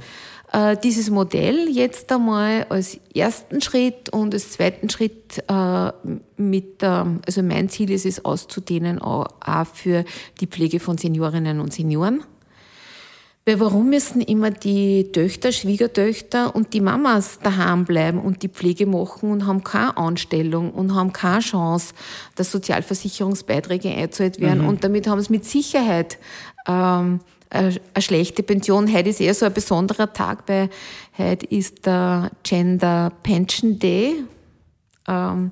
[0.53, 5.91] äh, dieses Modell jetzt einmal als ersten Schritt und als zweiten Schritt äh,
[6.37, 10.05] mit, äh, also mein Ziel ist es auszudehnen auch, auch für
[10.39, 12.23] die Pflege von Seniorinnen und Senioren.
[13.45, 18.85] Weil warum müssen immer die Töchter, Schwiegertöchter und die Mamas daheim bleiben und die Pflege
[18.85, 21.93] machen und haben keine Anstellung und haben keine Chance,
[22.35, 24.69] dass Sozialversicherungsbeiträge eingezahlt werden mhm.
[24.69, 26.17] und damit haben sie mit Sicherheit
[26.67, 28.91] ähm, eine, schlechte Pension.
[28.91, 30.69] Heute ist eher so ein besonderer Tag, weil
[31.17, 34.23] heute ist der Gender Pension Day.
[35.05, 35.51] Ähm,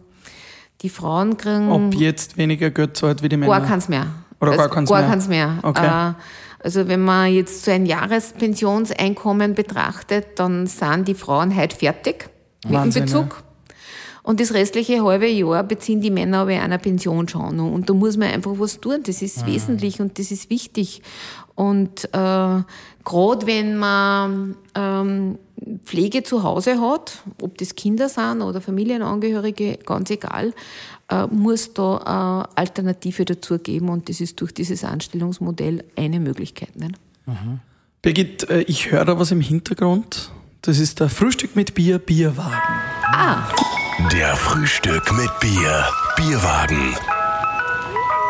[0.81, 1.71] die Frauen kriegen.
[1.71, 3.51] Ob jetzt weniger Geld zahlt wie die Männer?
[3.59, 4.07] Gar keins mehr.
[4.39, 5.09] Oder gar keins gar mehr?
[5.09, 5.59] Keins mehr.
[5.61, 6.09] Okay.
[6.09, 6.13] Äh,
[6.63, 12.29] also wenn man jetzt so ein Jahrespensionseinkommen betrachtet, dann sind die Frauen heute fertig
[12.63, 13.37] Wahnsinn, mit dem Bezug.
[13.39, 13.51] Ja.
[14.23, 17.59] Und das restliche halbe Jahr beziehen die Männer aber einer Pension schon.
[17.59, 19.01] Und da muss man einfach was tun.
[19.03, 19.51] Das ist mhm.
[19.51, 21.01] wesentlich und das ist wichtig.
[21.55, 22.61] Und äh,
[23.03, 25.39] gerade wenn man ähm,
[25.83, 30.53] Pflege zu Hause hat, ob das Kinder sind oder Familienangehörige, ganz egal,
[31.11, 36.75] äh, muss da äh, Alternative dazu geben und das ist durch dieses Anstellungsmodell eine Möglichkeit.
[36.75, 36.95] Nicht?
[37.25, 37.59] Mhm.
[38.01, 40.31] Birgit, äh, ich höre da was im Hintergrund.
[40.61, 42.81] Das ist der Frühstück mit Bier, Bierwagen.
[43.13, 43.49] Ah.
[44.11, 46.95] Der Frühstück mit Bier, Bierwagen.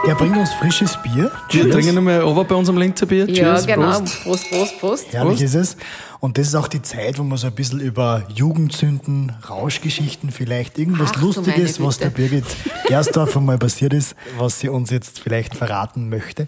[0.03, 1.31] Er bringt uns frisches Bier.
[1.51, 3.27] Wir trinken nochmal over bei unserem Linzer Bier.
[3.27, 3.99] Cheers, ja, genau.
[3.99, 4.79] Prost, Prost, Prost.
[4.79, 5.13] Prost.
[5.13, 5.43] Herrlich Prost.
[5.43, 5.77] ist es.
[6.19, 10.79] Und das ist auch die Zeit, wo man so ein bisschen über Jugendzünden, Rauschgeschichten, vielleicht
[10.79, 12.45] irgendwas Ach, Lustiges, was der Birgit
[12.87, 16.47] Gerstorf einmal passiert ist, was sie uns jetzt vielleicht verraten möchte.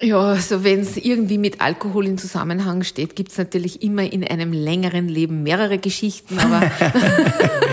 [0.00, 4.26] Ja, also wenn es irgendwie mit Alkohol in Zusammenhang steht, gibt es natürlich immer in
[4.26, 6.62] einem längeren Leben mehrere Geschichten, aber,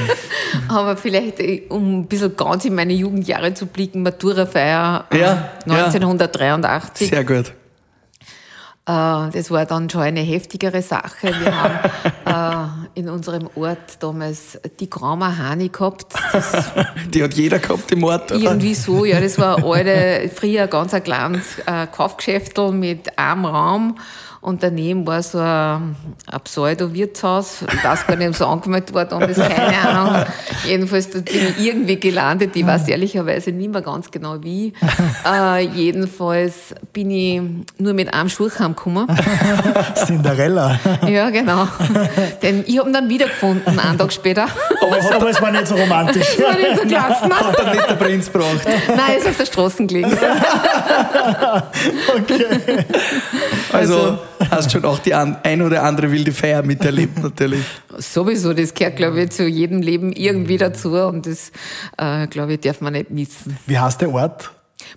[0.67, 7.09] aber vielleicht, äh, um ein bisschen ganz in meine Jugendjahre zu blicken, Maturafeier ja, 1983.
[7.09, 7.17] Ja.
[7.17, 7.53] Sehr gut.
[8.91, 11.33] Äh, das war dann schon eine heftigere Sache.
[11.39, 16.13] Wir haben äh, in unserem Ort damals die Graumer Hani gehabt.
[16.33, 16.51] Das
[17.13, 18.41] die hat jeder gehabt im Ort, oder?
[18.41, 19.21] Irgendwie so, ja.
[19.21, 23.97] Das war alte, früher ganz ein kleines äh, Kaufgeschäftel mit einem Raum.
[24.41, 27.63] Und daneben war so ein, ein Pseudo-Wirtshaus.
[27.71, 30.25] Ich weiß gar nicht, ob es angemeldet worden ist, keine Ahnung.
[30.65, 32.55] Jedenfalls bin ich irgendwie gelandet.
[32.55, 34.73] Ich weiß ehrlicherweise nicht mehr ganz genau wie.
[35.23, 37.41] Äh, jedenfalls bin ich
[37.77, 39.07] nur mit einem Schuh heimgekommen.
[40.05, 40.79] Cinderella.
[41.07, 41.67] Ja, genau.
[42.41, 44.47] Denn ich habe ihn dann wiedergefunden, einen Tag später.
[44.81, 46.27] Aber, es, aber es war nicht so romantisch.
[46.37, 47.29] Es war nicht so klasse.
[47.29, 48.61] Hat er nicht der Prinz gebracht?
[48.87, 50.11] Nein, er ist auf der Straße gelegen.
[52.17, 52.45] okay.
[53.71, 57.63] Also, also hast schon auch die ein oder andere wilde Feier miterlebt, natürlich.
[57.97, 61.51] Sowieso, das gehört, glaube ich, zu jedem Leben irgendwie dazu und das,
[61.97, 63.57] äh, glaube ich, darf man nicht missen.
[63.67, 64.51] Wie heißt der Ort?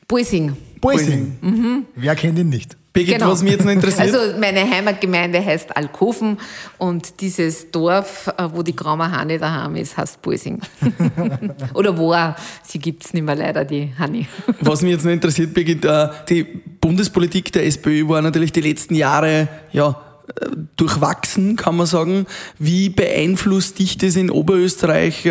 [0.08, 0.56] Boising.
[0.80, 1.36] Boising.
[1.40, 1.84] Mhm.
[1.94, 2.76] Wer kennt ihn nicht?
[2.94, 3.32] Birgit, genau.
[3.32, 4.14] was mich jetzt noch interessiert.
[4.14, 6.38] Also meine Heimatgemeinde heißt Alkoven
[6.78, 10.60] und dieses Dorf, äh, wo die Graumer Hanni daheim ist, heißt Boising.
[11.74, 14.28] Oder war, sie gibt es nicht mehr leider, die Hanni.
[14.60, 18.94] Was mich jetzt noch interessiert, Birgit, äh, die Bundespolitik der SPÖ war natürlich die letzten
[18.94, 20.00] Jahre, ja,
[20.40, 22.26] äh, durchwachsen, kann man sagen.
[22.60, 25.22] Wie beeinflusst dich das in Oberösterreich,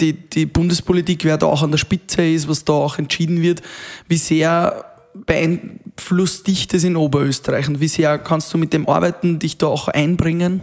[0.00, 3.62] die, die Bundespolitik, wer da auch an der Spitze ist, was da auch entschieden wird?
[4.08, 5.85] Wie sehr beeinflusst
[6.46, 9.88] dich das in Oberösterreich und wie sehr kannst du mit dem arbeiten, dich da auch
[9.88, 10.62] einbringen?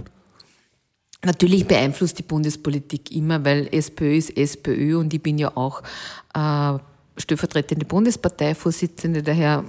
[1.26, 5.82] Natürlich beeinflusst die Bundespolitik immer, weil SPÖ ist SPÖ und ich bin ja auch
[6.34, 6.78] äh,
[7.18, 9.64] stellvertretende Bundesparteivorsitzende, daher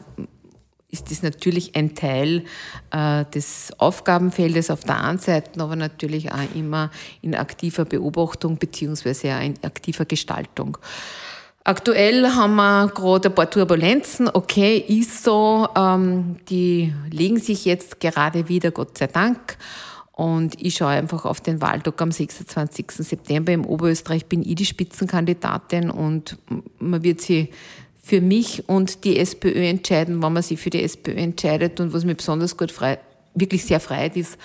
[0.94, 2.44] ist das natürlich ein Teil
[2.92, 9.28] äh, des Aufgabenfeldes auf der einen Seite, aber natürlich auch immer in aktiver Beobachtung beziehungsweise
[9.28, 10.78] in aktiver Gestaltung.
[11.66, 14.28] Aktuell haben wir gerade ein paar Turbulenzen.
[14.30, 15.66] Okay, ist so.
[15.74, 19.56] Ähm, die legen sich jetzt gerade wieder, Gott sei Dank.
[20.12, 22.86] Und ich schaue einfach auf den Wahltag am 26.
[22.98, 23.50] September.
[23.50, 26.36] Im Oberösterreich bin ich die Spitzenkandidatin und
[26.78, 27.48] man wird sie
[28.02, 31.80] für mich und die SPÖ entscheiden, wann man sich für die SPÖ entscheidet.
[31.80, 32.98] Und was mir besonders gut frei,
[33.34, 34.36] wirklich sehr freut, ist,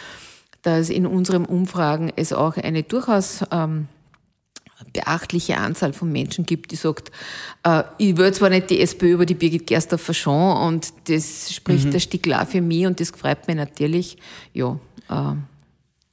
[0.61, 3.89] dass in unseren Umfragen es auch eine durchaus ähm,
[4.91, 7.11] beachtliche Anzahl von Menschen gibt, die sagt,
[7.63, 11.85] äh, ich will zwar nicht die SPÖ über die Birgit Gerstorfer schon und das spricht
[11.85, 11.91] mhm.
[11.91, 14.17] der Stickel auch für mich und das freut mich natürlich.
[14.53, 15.35] Ja, äh,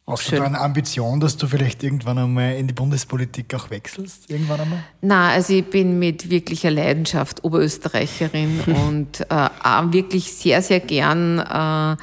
[0.09, 4.31] Hast du da eine Ambition, dass du vielleicht irgendwann einmal in die Bundespolitik auch wechselst?
[4.31, 4.79] Irgendwann einmal?
[5.01, 11.41] Nein, also ich bin mit wirklicher Leidenschaft Oberösterreicherin und äh, auch wirklich sehr, sehr gern
[11.41, 11.97] äh,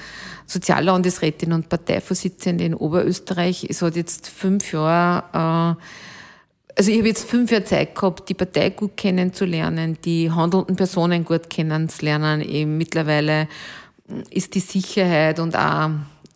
[0.46, 3.66] Soziallandesrätin und Parteivorsitzende in Oberösterreich.
[3.70, 5.84] Es hat jetzt fünf Jahre, äh,
[6.76, 11.24] also ich habe jetzt fünf Jahre Zeit gehabt, die Partei gut kennenzulernen, die handelnden Personen
[11.24, 12.42] gut kennenzulernen.
[12.42, 13.48] Eben mittlerweile
[14.30, 15.90] ist die Sicherheit und auch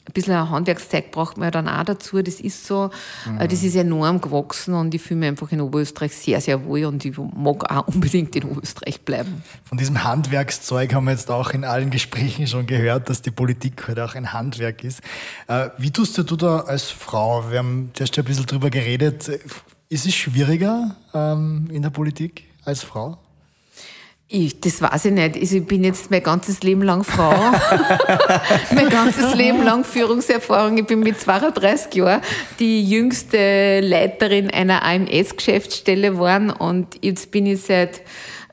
[0.07, 2.21] ein bisschen ein Handwerkszeug braucht man ja dann auch dazu.
[2.21, 2.89] Das ist so,
[3.25, 3.47] mhm.
[3.47, 7.03] das ist enorm gewachsen und ich fühle mich einfach in Oberösterreich sehr, sehr wohl und
[7.03, 9.43] ich mag auch unbedingt in Oberösterreich bleiben.
[9.63, 13.87] Von diesem Handwerkszeug haben wir jetzt auch in allen Gesprächen schon gehört, dass die Politik
[13.87, 15.01] halt auch ein Handwerk ist.
[15.47, 17.51] Äh, wie tust du da als Frau?
[17.51, 19.29] Wir haben erst ein bisschen drüber geredet.
[19.89, 23.17] Ist es schwieriger ähm, in der Politik als Frau?
[24.29, 25.37] Ich, das weiß ich nicht.
[25.37, 27.31] Also ich bin jetzt mein ganzes Leben lang Frau.
[28.75, 30.77] mein ganzes Leben lang Führungserfahrung.
[30.77, 32.21] Ich bin mit 32 Jahren
[32.59, 38.01] die jüngste Leiterin einer AMS-Geschäftsstelle geworden und jetzt bin ich seit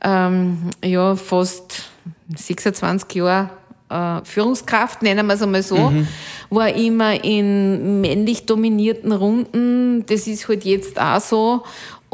[0.02, 1.90] ähm, ja, fast
[2.36, 3.50] 26 Jahren
[3.90, 6.06] äh, Führungskraft, nennen wir es einmal so, mhm.
[6.54, 10.04] War immer in männlich dominierten Runden.
[10.06, 11.62] Das ist halt jetzt auch so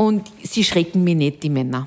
[0.01, 1.87] und sie schrecken mich nicht, die Männer.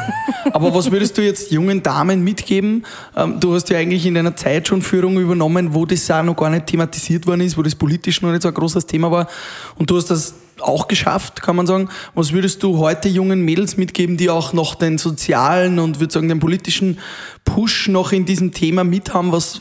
[0.52, 2.86] Aber was würdest du jetzt jungen Damen mitgeben?
[3.14, 6.36] Ähm, du hast ja eigentlich in einer Zeit schon Führung übernommen, wo das auch noch
[6.36, 9.28] gar nicht thematisiert worden ist, wo das politisch noch nicht so ein großes Thema war.
[9.76, 11.90] Und du hast das auch geschafft, kann man sagen.
[12.14, 16.28] Was würdest du heute jungen Mädels mitgeben, die auch noch den sozialen und würde sagen
[16.28, 16.98] den politischen
[17.44, 19.32] Push noch in diesem Thema mithaben?
[19.32, 19.60] Was,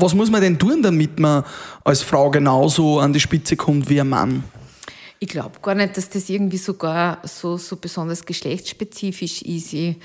[0.00, 1.44] was muss man denn tun, damit man
[1.84, 4.44] als Frau genauso an die Spitze kommt wie ein Mann?
[5.18, 9.72] Ich glaube gar nicht, dass das irgendwie sogar so, so besonders geschlechtsspezifisch ist.
[9.72, 9.96] Ich, äh,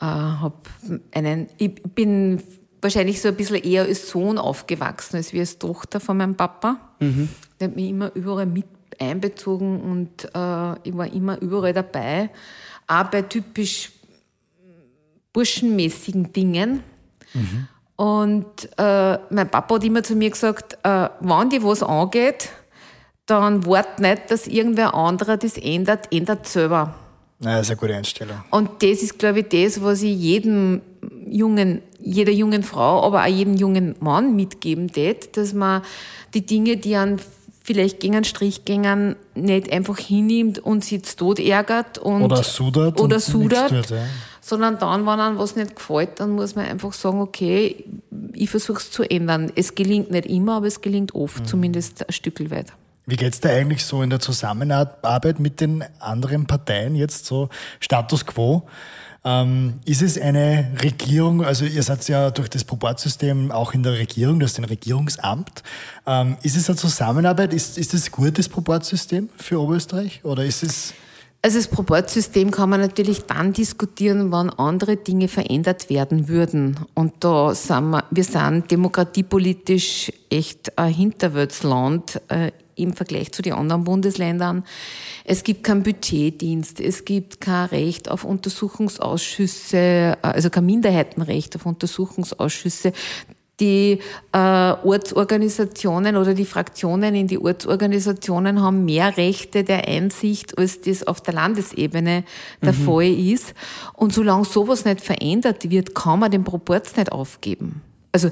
[0.00, 0.68] hab
[1.12, 2.42] einen, ich bin
[2.82, 6.78] wahrscheinlich so ein bisschen eher als Sohn aufgewachsen als wie als Tochter von meinem Papa.
[6.98, 7.28] Mhm.
[7.58, 8.66] Der hat mich immer überall mit
[8.98, 12.30] einbezogen und äh, ich war immer überall dabei.
[12.86, 13.92] Auch bei typisch
[15.32, 16.82] burschenmäßigen Dingen.
[17.34, 17.68] Mhm.
[18.00, 18.46] Und
[18.78, 22.48] äh, mein Papa hat immer zu mir gesagt, äh, wenn dir was angeht,
[23.26, 26.94] dann wart nicht, dass irgendwer anderer das ändert, ändert selber.
[27.40, 28.42] Ja, das ist eine gute Einstellung.
[28.50, 30.80] Und das ist, glaube ich, das, was ich jedem
[31.26, 35.82] jungen, jeder jungen Frau, aber auch jedem jungen Mann mitgeben tät, dass man
[36.32, 37.20] die Dinge, die an
[37.70, 43.00] vielleicht gegen einen Strich gingen, nicht einfach hinnimmt und sich tot ärgert und oder sudert,
[43.00, 44.02] oder sudert tut, ja.
[44.40, 47.84] sondern dann, wenn einem was nicht gefällt, dann muss man einfach sagen, okay,
[48.32, 49.52] ich versuche es zu ändern.
[49.54, 51.46] Es gelingt nicht immer, aber es gelingt oft, mhm.
[51.46, 52.72] zumindest ein Stück weit.
[53.06, 58.26] Wie geht's dir eigentlich so in der Zusammenarbeit mit den anderen Parteien jetzt so Status
[58.26, 58.64] quo?
[59.22, 63.92] Ähm, ist es eine Regierung, also ihr seid ja durch das Proportsystem auch in der
[63.92, 65.62] Regierung, das ist ein Regierungsamt.
[66.06, 67.52] Ähm, ist es eine Zusammenarbeit?
[67.52, 70.24] Ist, ist es gut, das Proportsystem für Oberösterreich?
[70.24, 70.94] Oder ist es...
[71.42, 76.78] Also das Proportsystem kann man natürlich dann diskutieren, wann andere Dinge verändert werden würden.
[76.94, 83.52] Und da sind wir, wir sind demokratiepolitisch echt ein Hinterwärtsland äh, im Vergleich zu den
[83.52, 84.64] anderen Bundesländern.
[85.24, 92.92] Es gibt keinen Budgetdienst, es gibt kein Recht auf Untersuchungsausschüsse, also kein Minderheitenrecht auf Untersuchungsausschüsse
[93.60, 93.98] die
[94.32, 101.06] äh, Ortsorganisationen oder die Fraktionen in die Ortsorganisationen haben mehr Rechte der Einsicht, als das
[101.06, 102.24] auf der Landesebene
[102.62, 102.84] der mhm.
[102.84, 103.54] Fall ist.
[103.94, 107.82] Und solange sowas nicht verändert wird, kann man den Proporz nicht aufgeben.
[108.12, 108.30] Also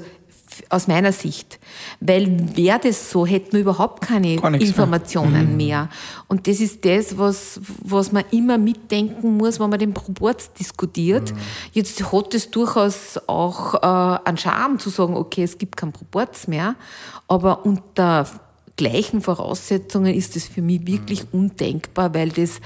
[0.69, 1.59] aus meiner Sicht.
[1.99, 5.87] Weil wäre das so, hätten wir überhaupt keine Informationen mehr.
[5.87, 5.89] mehr.
[6.27, 11.31] Und das ist das, was, was man immer mitdenken muss, wenn man den Proporz diskutiert.
[11.31, 11.37] Mhm.
[11.73, 16.47] Jetzt hat es durchaus auch äh, einen Charme zu sagen, okay, es gibt keinen Proporz
[16.47, 16.75] mehr,
[17.27, 18.27] aber unter
[18.75, 21.39] gleichen Voraussetzungen ist das für mich wirklich mhm.
[21.39, 22.61] undenkbar, weil das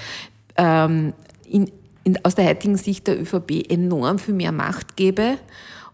[0.57, 1.13] ähm,
[1.49, 1.71] in,
[2.03, 5.37] in, aus der heutigen Sicht der ÖVP enorm viel mehr Macht gäbe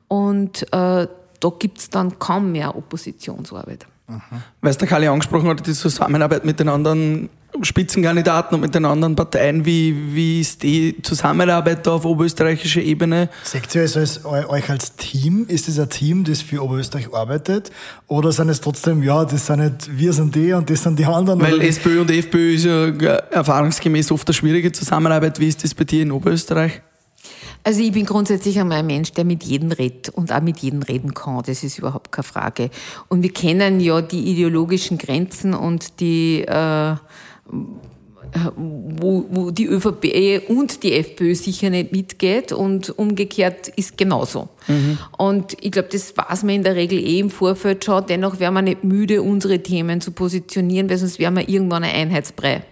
[0.10, 1.08] und äh,
[1.39, 3.88] da gibt es dann kaum mehr Oppositionsarbeit.
[4.62, 7.30] Weil es der Kali angesprochen hat, die Zusammenarbeit mit den anderen
[7.62, 13.30] Spitzenkandidaten und mit den anderen Parteien, wie, wie ist die Zusammenarbeit da auf oberösterreichischer Ebene?
[13.43, 15.45] Seht ihr also als, euch als Team?
[15.47, 17.71] Ist es ein Team, das für Oberösterreich arbeitet?
[18.08, 21.06] Oder sind es trotzdem, ja, das sind nicht, wir sind die und das sind die
[21.06, 21.41] anderen?
[21.41, 25.39] Weil SPÖ und FPÖ ist ja erfahrungsgemäß oft eine schwierige Zusammenarbeit.
[25.39, 26.82] Wie ist das bei dir in Oberösterreich?
[27.63, 30.82] Also ich bin grundsätzlich einmal ein Mensch, der mit jedem redet und auch mit jedem
[30.82, 31.43] reden kann.
[31.45, 32.69] Das ist überhaupt keine Frage.
[33.10, 36.95] Und wir kennen ja die ideologischen Grenzen und die äh,
[38.56, 44.49] wo, wo die ÖVP und die FPÖ sicher nicht mitgeht und umgekehrt ist genauso.
[44.68, 44.97] Mhm.
[45.18, 48.05] Und ich glaube, das weiß man in der Regel eh im Vorfeld schon.
[48.07, 51.95] Dennoch wäre man nicht müde, unsere Themen zu positionieren, weil sonst wären wir irgendwann ein
[51.95, 52.64] Einheitsbrei.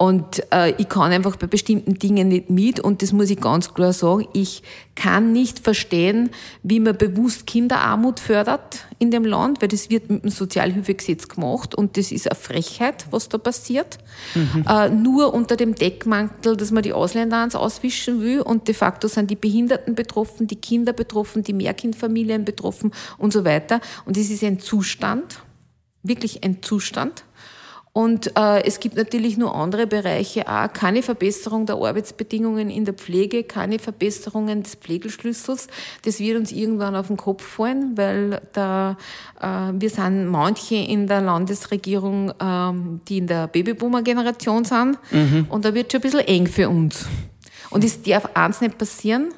[0.00, 3.74] Und äh, ich kann einfach bei bestimmten Dingen nicht mit und das muss ich ganz
[3.74, 4.26] klar sagen.
[4.32, 4.62] Ich
[4.94, 6.30] kann nicht verstehen,
[6.62, 11.74] wie man bewusst Kinderarmut fördert in dem Land, weil das wird mit dem Sozialhilfegesetz gemacht
[11.74, 13.98] und das ist eine Frechheit, was da passiert.
[14.34, 14.64] Mhm.
[14.66, 19.06] Äh, nur unter dem Deckmantel, dass man die Ausländer ans Auswischen will und de facto
[19.06, 23.82] sind die Behinderten betroffen, die Kinder betroffen, die Mehrkindfamilien betroffen und so weiter.
[24.06, 25.40] Und das ist ein Zustand,
[26.02, 27.22] wirklich ein Zustand
[27.92, 32.94] und äh, es gibt natürlich nur andere Bereiche, auch keine Verbesserung der Arbeitsbedingungen in der
[32.94, 35.66] Pflege, keine Verbesserungen des Pflegeschlüssels.
[36.04, 38.96] Das wird uns irgendwann auf den Kopf fallen, weil da,
[39.40, 44.98] äh, wir sind manche in der Landesregierung, äh, die in der Babyboomer-Generation sind.
[45.10, 45.46] Mhm.
[45.48, 47.06] Und da wird schon ein bisschen eng für uns.
[47.70, 49.34] Und es darf eins nicht passieren,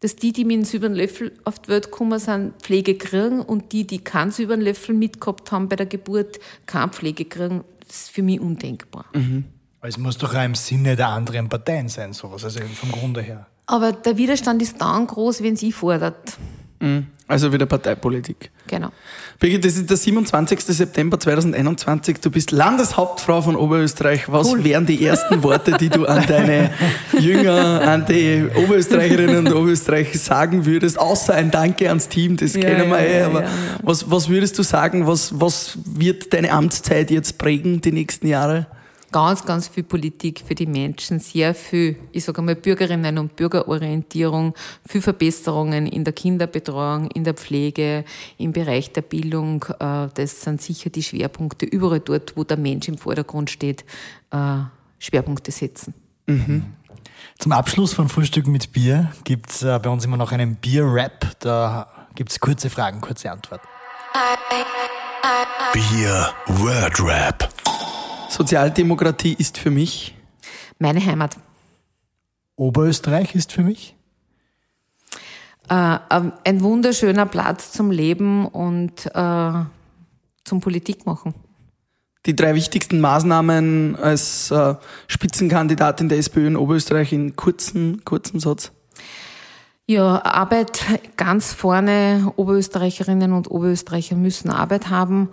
[0.00, 3.72] dass die, die mit dem silbernen Löffel auf die Welt gekommen sind, Pflege kriegen und
[3.72, 7.64] die, die keinen silbernen Löffel mitgehabt haben bei der Geburt, keine Pflege kriegen.
[7.90, 9.06] Das ist für mich undenkbar.
[9.12, 9.46] Mhm.
[9.82, 13.48] Es muss doch auch im Sinne der anderen Parteien sein, sowas, also vom Grunde her.
[13.66, 16.38] Aber der Widerstand ist dann groß, wenn sie fordert.
[16.80, 17.06] Mhm.
[17.28, 18.50] Also wieder Parteipolitik.
[18.66, 18.88] Genau.
[19.38, 20.60] Birgit, das ist der 27.
[20.62, 22.18] September 2021.
[22.20, 24.30] Du bist Landeshauptfrau von Oberösterreich.
[24.30, 24.64] Was cool.
[24.64, 26.70] wären die ersten Worte, die du an deine
[27.18, 30.98] Jünger, an die Oberösterreicherinnen und Oberösterreicher sagen würdest?
[30.98, 33.22] Außer ein Danke ans Team, das ja, kennen wir ja, eh.
[33.22, 33.48] Aber ja,
[33.82, 35.06] was, was würdest du sagen?
[35.06, 38.66] Was, was wird deine Amtszeit jetzt prägen, die nächsten Jahre?
[39.12, 44.54] Ganz, ganz viel Politik für die Menschen, sehr viel, ich sage mal, Bürgerinnen- und Bürgerorientierung,
[44.86, 48.04] viel Verbesserungen in der Kinderbetreuung, in der Pflege,
[48.38, 49.64] im Bereich der Bildung.
[49.78, 53.84] Äh, das sind sicher die Schwerpunkte, überall dort, wo der Mensch im Vordergrund steht,
[54.30, 54.58] äh,
[54.98, 55.94] Schwerpunkte setzen.
[56.26, 56.64] Mhm.
[57.38, 61.38] Zum Abschluss von Frühstück mit Bier gibt es äh, bei uns immer noch einen Bier-Rap.
[61.40, 63.66] Da gibt es kurze Fragen, kurze Antworten.
[65.72, 67.48] Bier Word Rap.
[68.30, 70.14] Sozialdemokratie ist für mich?
[70.78, 71.36] Meine Heimat.
[72.54, 73.96] Oberösterreich ist für mich?
[75.68, 79.52] Äh, ähm, ein wunderschöner Platz zum Leben und äh,
[80.44, 81.34] zum Politik machen.
[82.26, 84.74] Die drei wichtigsten Maßnahmen als äh,
[85.08, 88.70] Spitzenkandidatin der SPÖ in Oberösterreich in kurzem, kurzem Satz?
[89.90, 90.84] Ja, Arbeit
[91.16, 92.32] ganz vorne.
[92.36, 95.30] Oberösterreicherinnen und Oberösterreicher müssen Arbeit haben.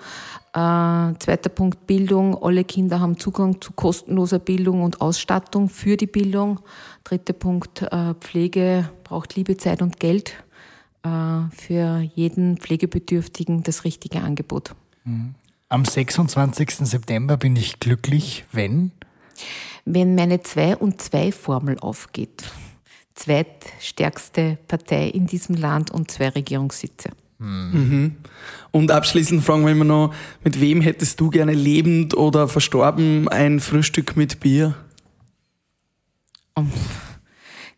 [0.52, 2.36] Äh, zweiter Punkt Bildung.
[2.42, 6.60] Alle Kinder haben Zugang zu kostenloser Bildung und Ausstattung für die Bildung.
[7.04, 10.34] Dritter Punkt äh, Pflege braucht Liebe, Zeit und Geld.
[11.04, 11.10] Äh,
[11.56, 14.74] für jeden Pflegebedürftigen das richtige Angebot.
[15.04, 15.36] Mhm.
[15.70, 16.78] Am 26.
[16.78, 18.92] September bin ich glücklich, wenn?
[19.86, 22.44] Wenn meine 2 und 2 Formel aufgeht.
[23.18, 27.10] Zweitstärkste Partei in diesem Land und zwei Regierungssitze.
[27.40, 28.16] Mhm.
[28.72, 30.14] Und abschließend fragen wir immer noch,
[30.44, 34.76] mit wem hättest du gerne lebend oder verstorben ein Frühstück mit Bier?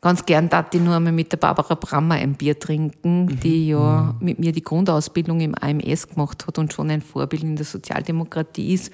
[0.02, 3.40] Ganz gern darf ich nur einmal mit der Barbara Brammer ein Bier trinken, mhm.
[3.40, 4.26] die ja mhm.
[4.26, 8.74] mit mir die Grundausbildung im AMS gemacht hat und schon ein Vorbild in der Sozialdemokratie
[8.74, 8.92] ist.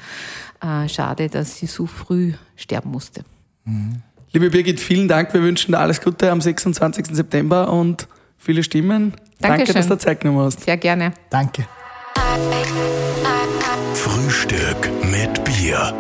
[0.62, 3.24] Äh, schade, dass sie so früh sterben musste.
[3.66, 4.02] Mhm.
[4.36, 5.34] Liebe Birgit, vielen Dank.
[5.34, 7.06] Wir wünschen dir alles Gute am 26.
[7.12, 9.14] September und viele Stimmen.
[9.40, 10.60] Danke, dass du Zeit genommen hast.
[10.60, 11.14] Sehr gerne.
[11.30, 11.66] Danke.
[13.94, 15.94] Frühstück mit Bier.